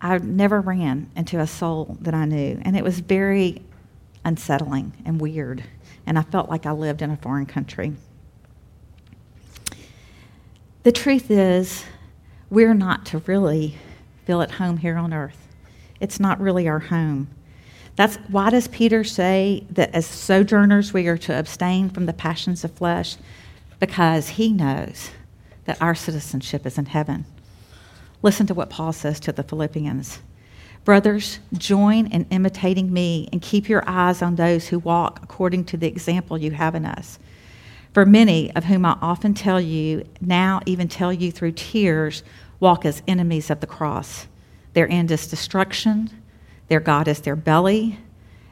I 0.00 0.18
never 0.18 0.60
ran 0.60 1.10
into 1.16 1.40
a 1.40 1.46
soul 1.46 1.96
that 2.00 2.14
I 2.14 2.24
knew. 2.24 2.60
And 2.62 2.76
it 2.76 2.84
was 2.84 3.00
very 3.00 3.62
unsettling 4.24 4.92
and 5.04 5.20
weird. 5.20 5.64
And 6.06 6.18
I 6.18 6.22
felt 6.22 6.48
like 6.48 6.66
I 6.66 6.72
lived 6.72 7.02
in 7.02 7.10
a 7.10 7.16
foreign 7.16 7.46
country. 7.46 7.94
The 10.84 10.92
truth 10.92 11.30
is, 11.30 11.84
we're 12.50 12.74
not 12.74 13.04
to 13.06 13.18
really 13.26 13.76
feel 14.24 14.40
at 14.40 14.52
home 14.52 14.78
here 14.78 14.96
on 14.96 15.12
earth. 15.12 15.48
It's 16.00 16.20
not 16.20 16.40
really 16.40 16.68
our 16.68 16.78
home. 16.78 17.28
That's 17.96 18.16
why 18.28 18.50
does 18.50 18.68
Peter 18.68 19.02
say 19.02 19.66
that 19.70 19.92
as 19.92 20.06
sojourners 20.06 20.92
we 20.92 21.08
are 21.08 21.18
to 21.18 21.36
abstain 21.36 21.90
from 21.90 22.06
the 22.06 22.12
passions 22.12 22.62
of 22.62 22.72
flesh? 22.72 23.16
Because 23.78 24.30
he 24.30 24.52
knows 24.52 25.10
that 25.64 25.80
our 25.80 25.94
citizenship 25.94 26.66
is 26.66 26.78
in 26.78 26.86
heaven. 26.86 27.24
Listen 28.22 28.46
to 28.46 28.54
what 28.54 28.70
Paul 28.70 28.92
says 28.92 29.20
to 29.20 29.32
the 29.32 29.42
Philippians. 29.42 30.18
Brothers, 30.84 31.38
join 31.52 32.06
in 32.06 32.26
imitating 32.30 32.92
me 32.92 33.28
and 33.32 33.42
keep 33.42 33.68
your 33.68 33.84
eyes 33.86 34.22
on 34.22 34.36
those 34.36 34.68
who 34.68 34.78
walk 34.78 35.20
according 35.22 35.64
to 35.66 35.76
the 35.76 35.86
example 35.86 36.38
you 36.38 36.52
have 36.52 36.74
in 36.74 36.86
us. 36.86 37.18
For 37.92 38.06
many 38.06 38.54
of 38.54 38.64
whom 38.64 38.84
I 38.84 38.96
often 39.02 39.34
tell 39.34 39.60
you, 39.60 40.06
now 40.20 40.60
even 40.66 40.88
tell 40.88 41.12
you 41.12 41.30
through 41.30 41.52
tears, 41.52 42.22
walk 42.60 42.84
as 42.84 43.02
enemies 43.06 43.50
of 43.50 43.60
the 43.60 43.66
cross. 43.66 44.26
Their 44.72 44.90
end 44.90 45.10
is 45.10 45.26
destruction, 45.26 46.10
their 46.68 46.80
God 46.80 47.08
is 47.08 47.20
their 47.20 47.36
belly, 47.36 47.98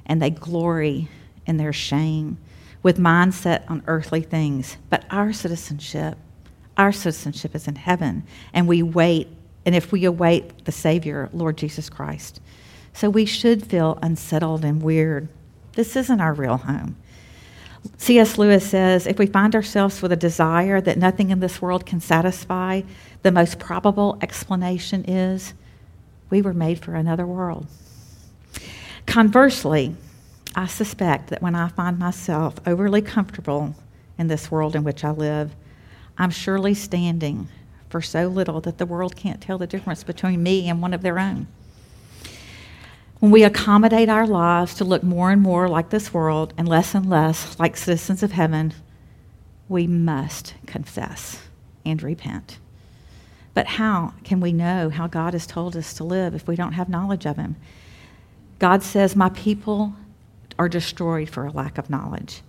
and 0.04 0.20
they 0.20 0.30
glory 0.30 1.08
in 1.46 1.56
their 1.56 1.72
shame, 1.72 2.38
with 2.82 2.98
mindset 2.98 3.68
on 3.70 3.82
earthly 3.86 4.20
things. 4.20 4.76
But 4.90 5.04
our 5.10 5.32
citizenship, 5.32 6.16
our 6.76 6.92
citizenship 6.92 7.54
is 7.54 7.68
in 7.68 7.76
heaven, 7.76 8.24
and 8.52 8.68
we 8.68 8.82
wait, 8.82 9.28
and 9.64 9.74
if 9.74 9.92
we 9.92 10.04
await 10.04 10.64
the 10.64 10.72
Savior, 10.72 11.28
Lord 11.32 11.56
Jesus 11.56 11.88
Christ. 11.88 12.40
So 12.92 13.10
we 13.10 13.26
should 13.26 13.66
feel 13.66 13.98
unsettled 14.02 14.64
and 14.64 14.82
weird. 14.82 15.28
This 15.72 15.96
isn't 15.96 16.20
our 16.20 16.32
real 16.32 16.56
home. 16.56 16.96
C.S. 17.98 18.38
Lewis 18.38 18.68
says 18.68 19.06
if 19.06 19.18
we 19.18 19.26
find 19.26 19.54
ourselves 19.54 20.02
with 20.02 20.12
a 20.12 20.16
desire 20.16 20.80
that 20.80 20.98
nothing 20.98 21.30
in 21.30 21.40
this 21.40 21.60
world 21.62 21.86
can 21.86 22.00
satisfy, 22.00 22.82
the 23.22 23.32
most 23.32 23.58
probable 23.58 24.18
explanation 24.22 25.04
is 25.04 25.54
we 26.30 26.42
were 26.42 26.54
made 26.54 26.78
for 26.78 26.94
another 26.94 27.26
world. 27.26 27.66
Conversely, 29.06 29.94
I 30.56 30.66
suspect 30.66 31.28
that 31.28 31.42
when 31.42 31.54
I 31.54 31.68
find 31.68 31.98
myself 31.98 32.54
overly 32.66 33.02
comfortable 33.02 33.74
in 34.16 34.28
this 34.28 34.50
world 34.50 34.74
in 34.74 34.84
which 34.84 35.04
I 35.04 35.10
live, 35.10 35.54
I'm 36.16 36.30
surely 36.30 36.72
standing 36.72 37.48
for 37.90 38.00
so 38.00 38.26
little 38.26 38.62
that 38.62 38.78
the 38.78 38.86
world 38.86 39.14
can't 39.14 39.40
tell 39.40 39.58
the 39.58 39.66
difference 39.66 40.02
between 40.02 40.42
me 40.42 40.66
and 40.70 40.80
one 40.80 40.94
of 40.94 41.02
their 41.02 41.18
own. 41.18 41.46
When 43.20 43.30
we 43.30 43.44
accommodate 43.44 44.08
our 44.08 44.26
lives 44.26 44.74
to 44.76 44.84
look 44.84 45.02
more 45.02 45.30
and 45.30 45.42
more 45.42 45.68
like 45.68 45.90
this 45.90 46.14
world 46.14 46.54
and 46.56 46.66
less 46.66 46.94
and 46.94 47.08
less 47.08 47.58
like 47.58 47.76
citizens 47.76 48.22
of 48.22 48.32
heaven, 48.32 48.72
we 49.68 49.86
must 49.86 50.54
confess 50.64 51.42
and 51.84 52.02
repent. 52.02 52.58
But 53.52 53.66
how 53.66 54.14
can 54.24 54.40
we 54.40 54.52
know 54.52 54.88
how 54.88 55.06
God 55.06 55.34
has 55.34 55.46
told 55.46 55.76
us 55.76 55.92
to 55.94 56.04
live 56.04 56.34
if 56.34 56.48
we 56.48 56.56
don't 56.56 56.72
have 56.72 56.88
knowledge 56.88 57.26
of 57.26 57.36
Him? 57.36 57.56
God 58.58 58.82
says, 58.82 59.16
My 59.16 59.30
people 59.30 59.94
are 60.58 60.68
destroyed 60.68 61.28
for 61.28 61.46
a 61.46 61.52
lack 61.52 61.78
of 61.78 61.90
knowledge. 61.90 62.42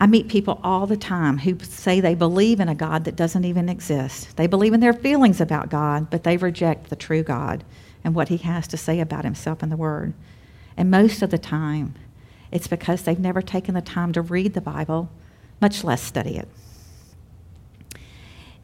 I 0.00 0.06
meet 0.06 0.28
people 0.28 0.60
all 0.64 0.86
the 0.86 0.96
time 0.96 1.38
who 1.38 1.58
say 1.58 2.00
they 2.00 2.14
believe 2.14 2.58
in 2.58 2.70
a 2.70 2.74
God 2.74 3.04
that 3.04 3.16
doesn't 3.16 3.44
even 3.44 3.68
exist. 3.68 4.36
They 4.36 4.46
believe 4.46 4.72
in 4.72 4.80
their 4.80 4.94
feelings 4.94 5.42
about 5.42 5.68
God, 5.68 6.08
but 6.08 6.24
they 6.24 6.38
reject 6.38 6.88
the 6.88 6.96
true 6.96 7.22
God 7.22 7.64
and 8.02 8.14
what 8.14 8.28
he 8.28 8.38
has 8.38 8.66
to 8.68 8.78
say 8.78 9.00
about 9.00 9.24
himself 9.24 9.62
in 9.62 9.68
the 9.68 9.76
Word. 9.76 10.14
And 10.76 10.90
most 10.90 11.20
of 11.20 11.28
the 11.28 11.38
time, 11.38 11.94
it's 12.50 12.66
because 12.66 13.02
they've 13.02 13.18
never 13.18 13.42
taken 13.42 13.74
the 13.74 13.82
time 13.82 14.12
to 14.14 14.22
read 14.22 14.54
the 14.54 14.62
Bible, 14.62 15.10
much 15.60 15.84
less 15.84 16.02
study 16.02 16.38
it. 16.38 16.48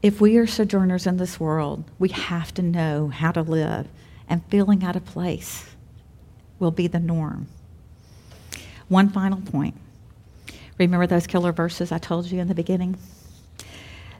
If 0.01 0.19
we 0.19 0.37
are 0.37 0.47
sojourners 0.47 1.05
in 1.05 1.17
this 1.17 1.39
world, 1.39 1.83
we 1.99 2.09
have 2.09 2.51
to 2.55 2.61
know 2.63 3.09
how 3.09 3.31
to 3.31 3.41
live, 3.43 3.87
and 4.27 4.43
feeling 4.45 4.83
out 4.83 4.95
of 4.95 5.05
place 5.05 5.75
will 6.59 6.71
be 6.71 6.87
the 6.87 6.99
norm. 6.99 7.47
One 8.89 9.09
final 9.09 9.41
point. 9.41 9.75
Remember 10.77 11.07
those 11.07 11.27
killer 11.27 11.51
verses 11.51 11.91
I 11.91 11.97
told 11.97 12.31
you 12.31 12.39
in 12.39 12.47
the 12.47 12.55
beginning? 12.55 12.97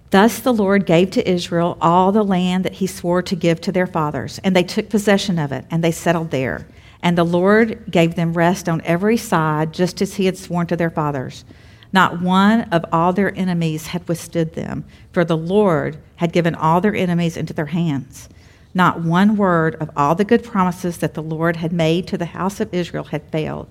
Thus 0.10 0.40
the 0.40 0.54
Lord 0.54 0.86
gave 0.86 1.12
to 1.12 1.30
Israel 1.30 1.78
all 1.82 2.12
the 2.12 2.24
land 2.24 2.64
that 2.64 2.76
he 2.76 2.88
swore 2.88 3.22
to 3.22 3.36
give 3.36 3.60
to 3.62 3.72
their 3.72 3.88
fathers, 3.88 4.40
and 4.44 4.56
they 4.56 4.64
took 4.64 4.90
possession 4.90 5.38
of 5.38 5.52
it, 5.52 5.66
and 5.70 5.84
they 5.84 5.92
settled 5.92 6.32
there. 6.32 6.66
And 7.04 7.18
the 7.18 7.24
Lord 7.24 7.92
gave 7.92 8.16
them 8.16 8.34
rest 8.34 8.68
on 8.68 8.82
every 8.82 9.18
side, 9.18 9.74
just 9.74 10.02
as 10.02 10.16
he 10.16 10.26
had 10.26 10.38
sworn 10.38 10.68
to 10.68 10.76
their 10.76 10.90
fathers. 10.90 11.46
Not 11.94 12.22
one 12.22 12.62
of 12.64 12.86
all 12.92 13.14
their 13.14 13.36
enemies 13.36 13.88
had 13.88 14.08
withstood 14.08 14.56
them, 14.56 14.86
for 15.12 15.24
the 15.24 15.38
Lord 15.38 15.98
had 16.18 16.34
given 16.34 16.56
all 16.56 16.82
their 16.82 16.96
enemies 16.96 17.38
into 17.38 17.54
their 17.54 17.68
hands. 17.68 18.30
Not 18.74 19.02
one 19.02 19.38
word 19.38 19.76
of 19.76 19.90
all 19.96 20.16
the 20.16 20.26
good 20.26 20.44
promises 20.44 20.98
that 20.98 21.14
the 21.14 21.24
Lord 21.24 21.58
had 21.58 21.72
made 21.72 22.08
to 22.08 22.18
the 22.18 22.26
house 22.26 22.60
of 22.60 22.74
Israel 22.74 23.06
had 23.06 23.30
failed. 23.32 23.68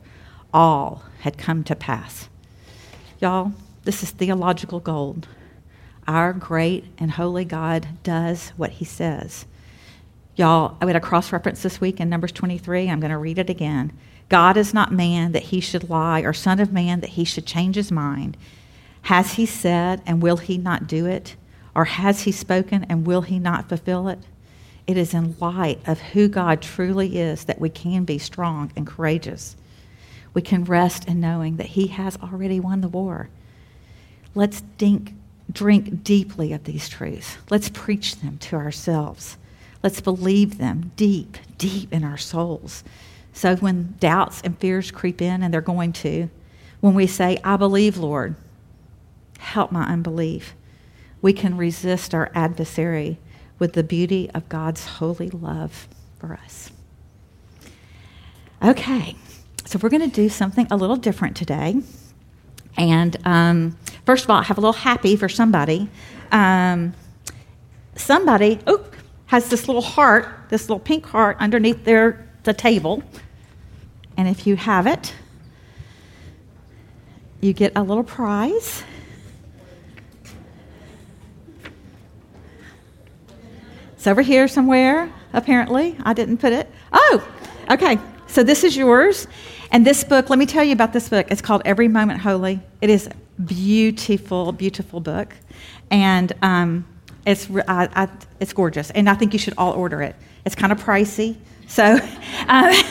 All 0.53 1.03
had 1.21 1.39
come 1.39 1.65
to 1.65 1.75
pass. 1.75 2.29
Y'all, 3.21 3.53
this 3.85 4.03
is 4.03 4.11
theological 4.11 4.81
gold. 4.81 5.29
Our 6.07 6.33
great 6.33 6.85
and 6.99 7.13
holy 7.13 7.45
God 7.45 7.89
does 8.03 8.51
what 8.57 8.73
he 8.73 8.85
says. 8.85 9.47
Y'all, 10.37 10.77
I 10.81 10.87
had 10.87 10.97
a 10.97 11.01
cross 11.01 11.33
reference 11.33 11.63
this 11.63 11.81
week 11.81 11.99
in 11.99 12.09
Numbers 12.09 12.33
23. 12.33 12.91
I'm 12.91 13.01
going 13.01 13.11
to 13.11 13.19
read 13.19 13.39
it 13.39 13.49
again. 13.49 13.93
God 14.29 14.57
is 14.57 14.75
not 14.75 14.93
man 14.93 15.33
that 15.33 15.45
he 15.45 15.61
should 15.61 15.89
lie, 15.89 16.21
or 16.21 16.33
son 16.33 16.61
of 16.61 16.73
man 16.73 17.01
that 17.01 17.11
he 17.11 17.25
should 17.25 17.47
change 17.47 17.77
his 17.77 17.91
mind. 17.91 18.37
Has 19.03 19.35
he 19.35 19.47
said, 19.47 20.03
and 20.05 20.21
will 20.21 20.37
he 20.37 20.59
not 20.59 20.87
do 20.87 21.07
it? 21.07 21.37
Or 21.75 21.87
has 21.87 22.23
he 22.23 22.33
spoken, 22.33 22.85
and 22.89 23.07
will 23.07 23.23
he 23.23 23.39
not 23.39 23.69
fulfill 23.69 24.09
it? 24.09 24.19
It 24.87 24.97
is 24.97 25.15
in 25.15 25.37
light 25.41 25.81
of 25.87 26.01
who 26.01 26.29
God 26.29 26.61
truly 26.61 27.19
is 27.19 27.45
that 27.45 27.61
we 27.61 27.71
can 27.71 28.05
be 28.05 28.19
strong 28.19 28.73
and 28.77 28.87
courageous. 28.87 29.57
We 30.37 30.43
can 30.43 30.65
rest 30.65 31.09
in 31.09 31.19
knowing 31.19 31.57
that 31.57 31.69
he 31.69 31.87
has 31.87 32.19
already 32.19 32.61
won 32.61 32.83
the 32.83 32.91
war. 32.91 33.31
Let's 34.35 34.61
think, 34.77 35.15
drink 35.51 36.05
deeply 36.05 36.53
of 36.53 36.65
these 36.65 36.91
truths. 36.91 37.39
Let's 37.49 37.71
preach 37.71 38.17
them 38.17 38.37
to 38.41 38.57
ourselves. 38.57 39.39
Let's 39.83 40.03
believe 40.03 40.59
them 40.59 40.93
deep, 40.95 41.39
deep 41.57 41.91
in 41.91 42.05
our 42.05 42.19
souls. 42.19 42.85
So 43.33 43.57
when 43.57 43.95
doubts 43.99 44.43
and 44.43 44.59
fears 44.59 44.91
creep 44.91 45.23
in, 45.23 45.43
and 45.43 45.55
they're 45.55 45.63
going 45.63 45.95
to, 45.95 46.29
when 46.81 46.93
we 46.93 47.07
say, 47.07 47.39
I 47.43 47.57
believe, 47.57 47.97
Lord, 47.97 48.37
help 49.39 49.73
my 49.73 49.85
unbelief, 49.85 50.55
we 51.23 51.33
can 51.33 51.57
resist 51.57 52.13
our 52.15 52.31
adversary 52.35 53.19
with 53.59 53.73
the 53.73 53.83
beauty 53.83 54.31
of 54.35 54.51
God's 54.51 54.85
holy 54.85 55.31
love 55.31 55.89
for 56.19 56.35
us. 56.35 56.71
Okay, 58.63 59.17
so 59.67 59.81
we're 59.83 59.89
going 59.89 60.09
to 60.09 60.15
do 60.15 60.29
something 60.29 60.67
a 60.71 60.77
little 60.77 60.97
different 60.97 61.37
today. 61.37 61.77
And 62.77 63.17
um, 63.27 63.77
first 64.05 64.25
of 64.25 64.31
all, 64.31 64.39
I 64.39 64.45
have 64.45 64.59
a 64.59 64.61
little 64.61 64.73
happy 64.73 65.17
for 65.17 65.29
somebody. 65.29 65.89
Um, 66.31 66.95
somebody 67.97 68.61
oh, 68.67 68.85
has 69.27 69.49
this 69.49 69.67
little 69.67 69.83
heart, 69.83 70.29
this 70.51 70.69
little 70.69 70.79
pink 70.79 71.05
heart 71.07 71.37
underneath 71.41 71.85
their 71.85 72.29
the 72.45 72.55
table. 72.55 73.03
And 74.17 74.29
if 74.29 74.47
you 74.47 74.55
have 74.57 74.87
it, 74.87 75.13
you 77.41 77.53
get 77.53 77.73
a 77.77 77.83
little 77.83 78.05
prize. 78.05 78.85
It's 83.95 84.07
over 84.07 84.23
here 84.23 84.47
somewhere, 84.47 85.13
apparently. 85.33 85.97
I 86.05 86.13
didn't 86.13 86.39
put 86.39 86.53
it. 86.53 86.71
Oh, 86.93 87.29
okay. 87.69 87.99
So 88.29 88.43
this 88.43 88.65
is 88.65 88.77
yours. 88.77 89.27
And 89.71 89.87
this 89.87 90.05
book, 90.05 90.31
let 90.31 90.39
me 90.39 90.47
tell 90.47 90.65
you 90.65 90.73
about 90.73 90.93
this 90.93 91.09
book. 91.09 91.27
It's 91.31 91.43
called 91.43 91.63
Every 91.65 91.89
Moment 91.89 92.21
Holy. 92.21 92.61
It 92.81 92.91
is 92.91 93.09
beautiful, 93.45 94.53
beautiful 94.53 95.01
book. 95.01 95.35
And 95.91 96.33
um, 96.43 96.87
it's, 97.27 97.49
I, 97.69 97.89
I, 97.95 98.09
it's 98.41 98.53
gorgeous. 98.53 98.91
And 98.91 99.09
I 99.09 99.15
think 99.15 99.33
you 99.33 99.39
should 99.39 99.55
all 99.59 99.73
order 99.73 100.03
it. 100.03 100.17
It's 100.45 100.55
kind 100.55 100.73
of 100.73 100.83
pricey. 100.83 101.37
So, 101.67 101.99
um, 102.49 102.73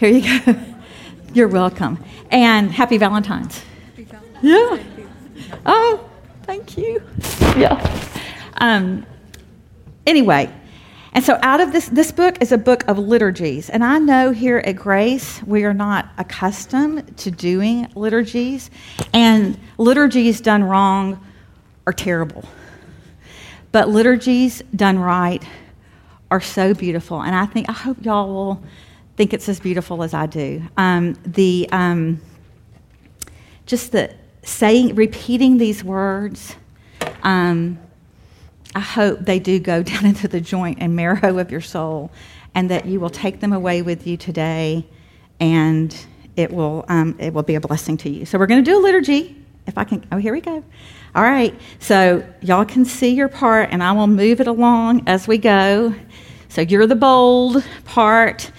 Here 0.00 0.08
you 0.08 0.40
go. 0.46 0.56
You're 1.34 1.48
welcome. 1.48 2.02
And 2.30 2.72
happy 2.72 2.96
Valentine's. 2.96 3.62
Happy 3.84 4.04
Valentine's. 4.04 4.42
Yeah. 4.42 5.56
Oh, 5.66 6.08
thank 6.44 6.78
you. 6.78 7.02
Yeah. 7.54 7.76
Um, 8.62 9.04
anyway, 10.06 10.50
and 11.12 11.24
so 11.24 11.38
out 11.42 11.60
of 11.60 11.72
this, 11.72 11.88
this 11.88 12.12
book 12.12 12.40
is 12.40 12.52
a 12.52 12.58
book 12.58 12.86
of 12.86 12.98
liturgies. 12.98 13.68
And 13.68 13.82
I 13.82 13.98
know 13.98 14.30
here 14.30 14.58
at 14.58 14.76
Grace, 14.76 15.42
we 15.42 15.64
are 15.64 15.74
not 15.74 16.08
accustomed 16.18 17.16
to 17.18 17.30
doing 17.30 17.88
liturgies. 17.94 18.70
And 19.12 19.58
liturgies 19.76 20.40
done 20.40 20.62
wrong 20.62 21.24
are 21.86 21.92
terrible. 21.92 22.44
But 23.72 23.88
liturgies 23.88 24.62
done 24.74 24.98
right 24.98 25.42
are 26.30 26.40
so 26.40 26.74
beautiful. 26.74 27.20
And 27.22 27.34
I 27.34 27.46
think, 27.46 27.68
I 27.68 27.72
hope 27.72 28.04
y'all 28.04 28.28
will 28.28 28.62
think 29.16 29.32
it's 29.32 29.48
as 29.48 29.58
beautiful 29.58 30.02
as 30.04 30.14
I 30.14 30.26
do. 30.26 30.62
Um, 30.76 31.14
the 31.24 31.68
um, 31.72 32.20
just 33.66 33.92
the 33.92 34.14
saying, 34.42 34.94
repeating 34.94 35.58
these 35.58 35.84
words. 35.84 36.56
Um, 37.22 37.78
I 38.74 38.80
hope 38.80 39.20
they 39.20 39.38
do 39.38 39.58
go 39.58 39.82
down 39.84 40.06
into 40.06 40.28
the 40.28 40.40
joint 40.40 40.78
and 40.80 40.94
marrow 40.96 41.38
of 41.38 41.50
your 41.50 41.60
soul, 41.60 42.10
and 42.54 42.70
that 42.70 42.86
you 42.86 43.00
will 43.00 43.10
take 43.10 43.40
them 43.40 43.52
away 43.52 43.82
with 43.82 44.06
you 44.06 44.16
today, 44.16 44.86
and 45.38 45.94
it 46.36 46.52
will 46.52 46.84
um, 46.88 47.16
it 47.18 47.32
will 47.32 47.42
be 47.42 47.54
a 47.54 47.60
blessing 47.60 47.96
to 47.98 48.10
you. 48.10 48.24
So 48.24 48.38
we're 48.38 48.46
going 48.46 48.64
to 48.64 48.70
do 48.70 48.78
a 48.78 48.82
liturgy. 48.82 49.36
If 49.66 49.76
I 49.78 49.84
can, 49.84 50.04
oh, 50.10 50.16
here 50.16 50.32
we 50.32 50.40
go. 50.40 50.64
All 51.14 51.22
right. 51.22 51.54
So 51.80 52.24
y'all 52.40 52.64
can 52.64 52.84
see 52.84 53.14
your 53.14 53.28
part, 53.28 53.68
and 53.72 53.82
I 53.82 53.92
will 53.92 54.06
move 54.06 54.40
it 54.40 54.46
along 54.46 55.04
as 55.06 55.28
we 55.28 55.38
go. 55.38 55.94
So 56.48 56.60
you're 56.60 56.86
the 56.86 56.96
bold 56.96 57.64
part. 57.84 58.50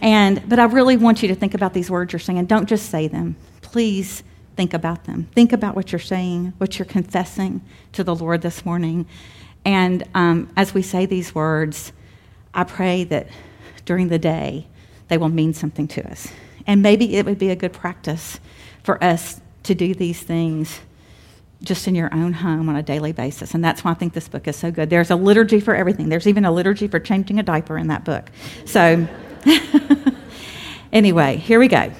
And, 0.00 0.42
but 0.48 0.58
I 0.58 0.64
really 0.64 0.96
want 0.96 1.22
you 1.22 1.28
to 1.28 1.34
think 1.34 1.54
about 1.54 1.72
these 1.72 1.90
words 1.90 2.12
you're 2.12 2.20
saying. 2.20 2.46
Don't 2.46 2.68
just 2.68 2.90
say 2.90 3.08
them. 3.08 3.36
Please 3.62 4.22
think 4.56 4.74
about 4.74 5.04
them. 5.04 5.28
Think 5.34 5.52
about 5.52 5.74
what 5.74 5.92
you're 5.92 5.98
saying, 5.98 6.52
what 6.58 6.78
you're 6.78 6.86
confessing 6.86 7.62
to 7.92 8.04
the 8.04 8.14
Lord 8.14 8.42
this 8.42 8.64
morning. 8.64 9.06
And 9.66 10.04
um, 10.14 10.48
as 10.56 10.72
we 10.72 10.80
say 10.80 11.06
these 11.06 11.34
words, 11.34 11.92
I 12.54 12.62
pray 12.62 13.02
that 13.04 13.28
during 13.84 14.08
the 14.08 14.18
day 14.18 14.68
they 15.08 15.18
will 15.18 15.28
mean 15.28 15.54
something 15.54 15.88
to 15.88 16.08
us. 16.08 16.28
And 16.68 16.82
maybe 16.82 17.16
it 17.16 17.26
would 17.26 17.38
be 17.38 17.50
a 17.50 17.56
good 17.56 17.72
practice 17.72 18.38
for 18.84 19.02
us 19.02 19.40
to 19.64 19.74
do 19.74 19.92
these 19.92 20.22
things 20.22 20.80
just 21.62 21.88
in 21.88 21.96
your 21.96 22.14
own 22.14 22.32
home 22.32 22.68
on 22.68 22.76
a 22.76 22.82
daily 22.82 23.10
basis. 23.10 23.54
And 23.54 23.64
that's 23.64 23.82
why 23.82 23.90
I 23.90 23.94
think 23.94 24.12
this 24.12 24.28
book 24.28 24.46
is 24.46 24.54
so 24.54 24.70
good. 24.70 24.88
There's 24.88 25.10
a 25.10 25.16
liturgy 25.16 25.58
for 25.58 25.74
everything, 25.74 26.08
there's 26.10 26.28
even 26.28 26.44
a 26.44 26.52
liturgy 26.52 26.86
for 26.86 27.00
changing 27.00 27.40
a 27.40 27.42
diaper 27.42 27.76
in 27.76 27.88
that 27.88 28.04
book. 28.04 28.30
So, 28.66 29.08
anyway, 30.92 31.38
here 31.38 31.58
we 31.58 31.66
go. 31.66 31.90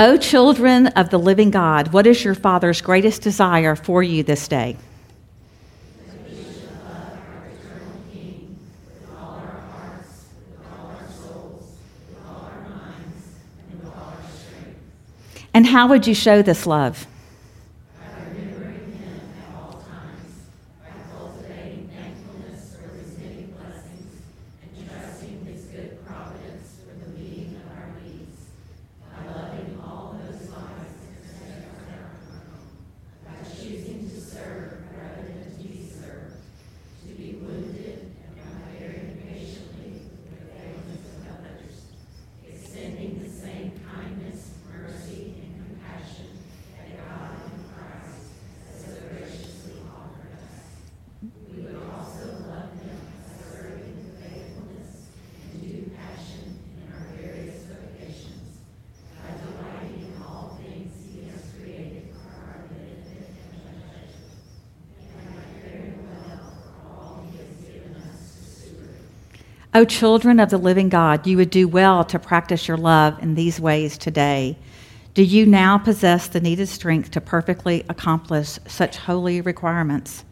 O 0.00 0.16
children 0.16 0.88
of 0.88 1.10
the 1.10 1.18
living 1.18 1.52
God, 1.52 1.92
what 1.92 2.06
is 2.06 2.24
your 2.24 2.34
Father's 2.34 2.80
greatest 2.80 3.22
desire 3.22 3.76
for 3.76 4.02
you 4.02 4.24
this 4.24 4.48
day? 4.48 4.76
And 15.56 15.66
how 15.66 15.88
would 15.88 16.06
you 16.06 16.14
show 16.14 16.42
this 16.42 16.66
love? 16.66 17.06
O 69.76 69.84
children 69.84 70.40
of 70.40 70.48
the 70.48 70.56
living 70.56 70.88
God, 70.88 71.26
you 71.26 71.36
would 71.36 71.50
do 71.50 71.68
well 71.68 72.02
to 72.06 72.18
practice 72.18 72.66
your 72.66 72.78
love 72.78 73.22
in 73.22 73.34
these 73.34 73.60
ways 73.60 73.98
today. 73.98 74.56
Do 75.12 75.22
you 75.22 75.44
now 75.44 75.76
possess 75.76 76.28
the 76.28 76.40
needed 76.40 76.68
strength 76.68 77.10
to 77.10 77.20
perfectly 77.20 77.84
accomplish 77.90 78.58
such 78.66 78.96
holy 78.96 79.42
requirements? 79.42 80.24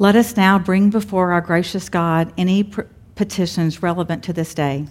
Let 0.00 0.14
us 0.14 0.36
now 0.36 0.60
bring 0.60 0.90
before 0.90 1.32
our 1.32 1.40
gracious 1.40 1.88
God 1.88 2.32
any 2.36 2.62
pr- 2.62 2.82
petitions 3.16 3.82
relevant 3.82 4.22
to 4.24 4.32
this 4.32 4.54
day. 4.54 4.86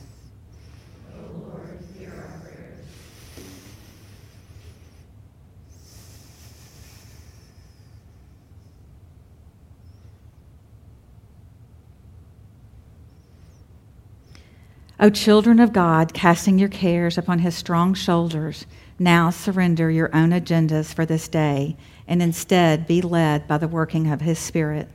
O 15.00 15.10
children 15.10 15.62
of 15.62 15.72
God, 15.72 16.13
casting 16.13 16.60
your 16.60 16.67
cares 16.67 17.17
upon 17.17 17.39
his 17.39 17.56
strong 17.56 17.93
shoulders, 17.93 18.65
now 19.00 19.30
surrender 19.30 19.89
your 19.89 20.13
own 20.13 20.32
agendas 20.32 20.93
for 20.93 21.06
this 21.06 21.30
day 21.30 21.78
and 22.08 22.22
instead 22.22 22.88
be 22.88 23.02
led 23.02 23.48
by 23.48 23.58
the 23.58 23.67
working 23.70 24.12
of 24.12 24.20
his 24.20 24.39
Spirit. 24.39 24.89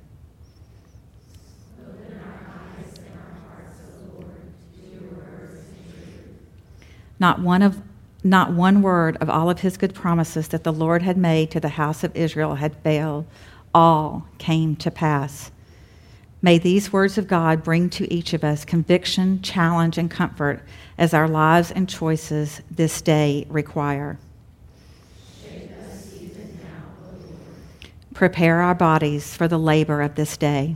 Not 7.22 7.38
one 7.38 7.62
of 7.62 7.80
not 8.24 8.52
one 8.52 8.82
word 8.82 9.16
of 9.20 9.30
all 9.30 9.48
of 9.48 9.61
his 9.61 9.76
good 9.76 9.94
promises 9.94 10.48
that 10.48 10.64
the 10.64 10.72
Lord 10.72 11.02
had 11.02 11.16
made 11.16 11.52
to 11.52 11.61
the 11.61 11.68
house 11.68 12.02
of 12.02 12.16
Israel 12.16 12.56
had 12.56 12.74
failed. 12.82 13.26
All 13.72 14.26
came 14.38 14.74
to 14.76 14.90
pass. 14.90 15.52
May 16.42 16.58
these 16.58 16.92
words 16.92 17.18
of 17.18 17.28
God 17.28 17.62
bring 17.62 17.90
to 17.90 18.12
each 18.12 18.32
of 18.32 18.42
us 18.42 18.64
conviction, 18.64 19.40
challenge, 19.40 19.98
and 19.98 20.11
comfort 20.11 20.64
as 20.98 21.14
our 21.14 21.28
lives 21.28 21.70
and 21.70 21.88
choices 21.88 22.61
this 22.68 23.00
day 23.00 23.46
require. 23.48 24.18
Prepare 28.14 28.62
our 28.62 28.74
bodies 28.74 29.37
for 29.37 29.46
the 29.46 29.61
labor 29.61 30.02
of 30.02 30.16
this 30.16 30.37
day. 30.37 30.74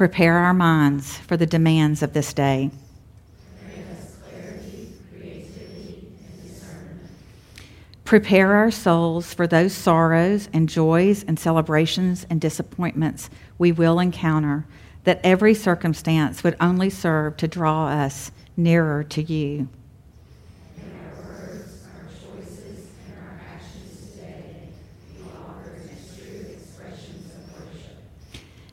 Prepare 0.00 0.38
our 0.38 0.54
minds 0.54 1.18
for 1.18 1.36
the 1.36 1.44
demands 1.44 2.02
of 2.02 2.14
this 2.14 2.32
day. 2.32 2.70
Prepare 8.06 8.54
our 8.54 8.70
souls 8.70 9.34
for 9.34 9.46
those 9.46 9.74
sorrows 9.74 10.48
and 10.54 10.70
joys 10.70 11.22
and 11.24 11.38
celebrations 11.38 12.26
and 12.30 12.40
disappointments 12.40 13.28
we 13.58 13.72
will 13.72 14.00
encounter, 14.00 14.64
that 15.04 15.20
every 15.22 15.52
circumstance 15.52 16.42
would 16.42 16.56
only 16.62 16.88
serve 16.88 17.36
to 17.36 17.46
draw 17.46 17.88
us 17.88 18.32
nearer 18.56 19.04
to 19.04 19.22
you. 19.22 19.68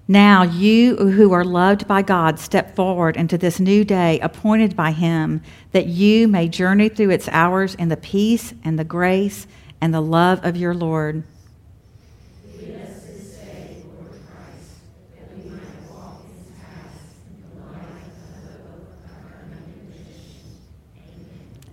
Now, 0.09 0.43
you 0.43 0.95
who 0.95 1.33
are 1.33 1.43
loved 1.43 1.85
by 1.85 2.01
God, 2.01 2.39
step 2.39 2.75
forward 2.75 3.17
into 3.17 3.37
this 3.37 3.59
new 3.59 3.83
day 3.83 4.19
appointed 4.21 4.73
by 4.73 4.91
Him, 4.91 5.41
that 5.73 5.87
you 5.87 6.29
may 6.29 6.47
journey 6.47 6.87
through 6.87 7.09
its 7.09 7.27
hours 7.27 7.75
in 7.75 7.89
the 7.89 7.97
peace 7.97 8.53
and 8.63 8.79
the 8.79 8.85
grace 8.85 9.47
and 9.81 9.93
the 9.93 10.01
love 10.01 10.39
of 10.45 10.55
your 10.55 10.73
Lord. 10.73 11.23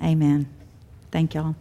Amen. 0.02 0.46
Thank 1.12 1.34
y'all. 1.34 1.54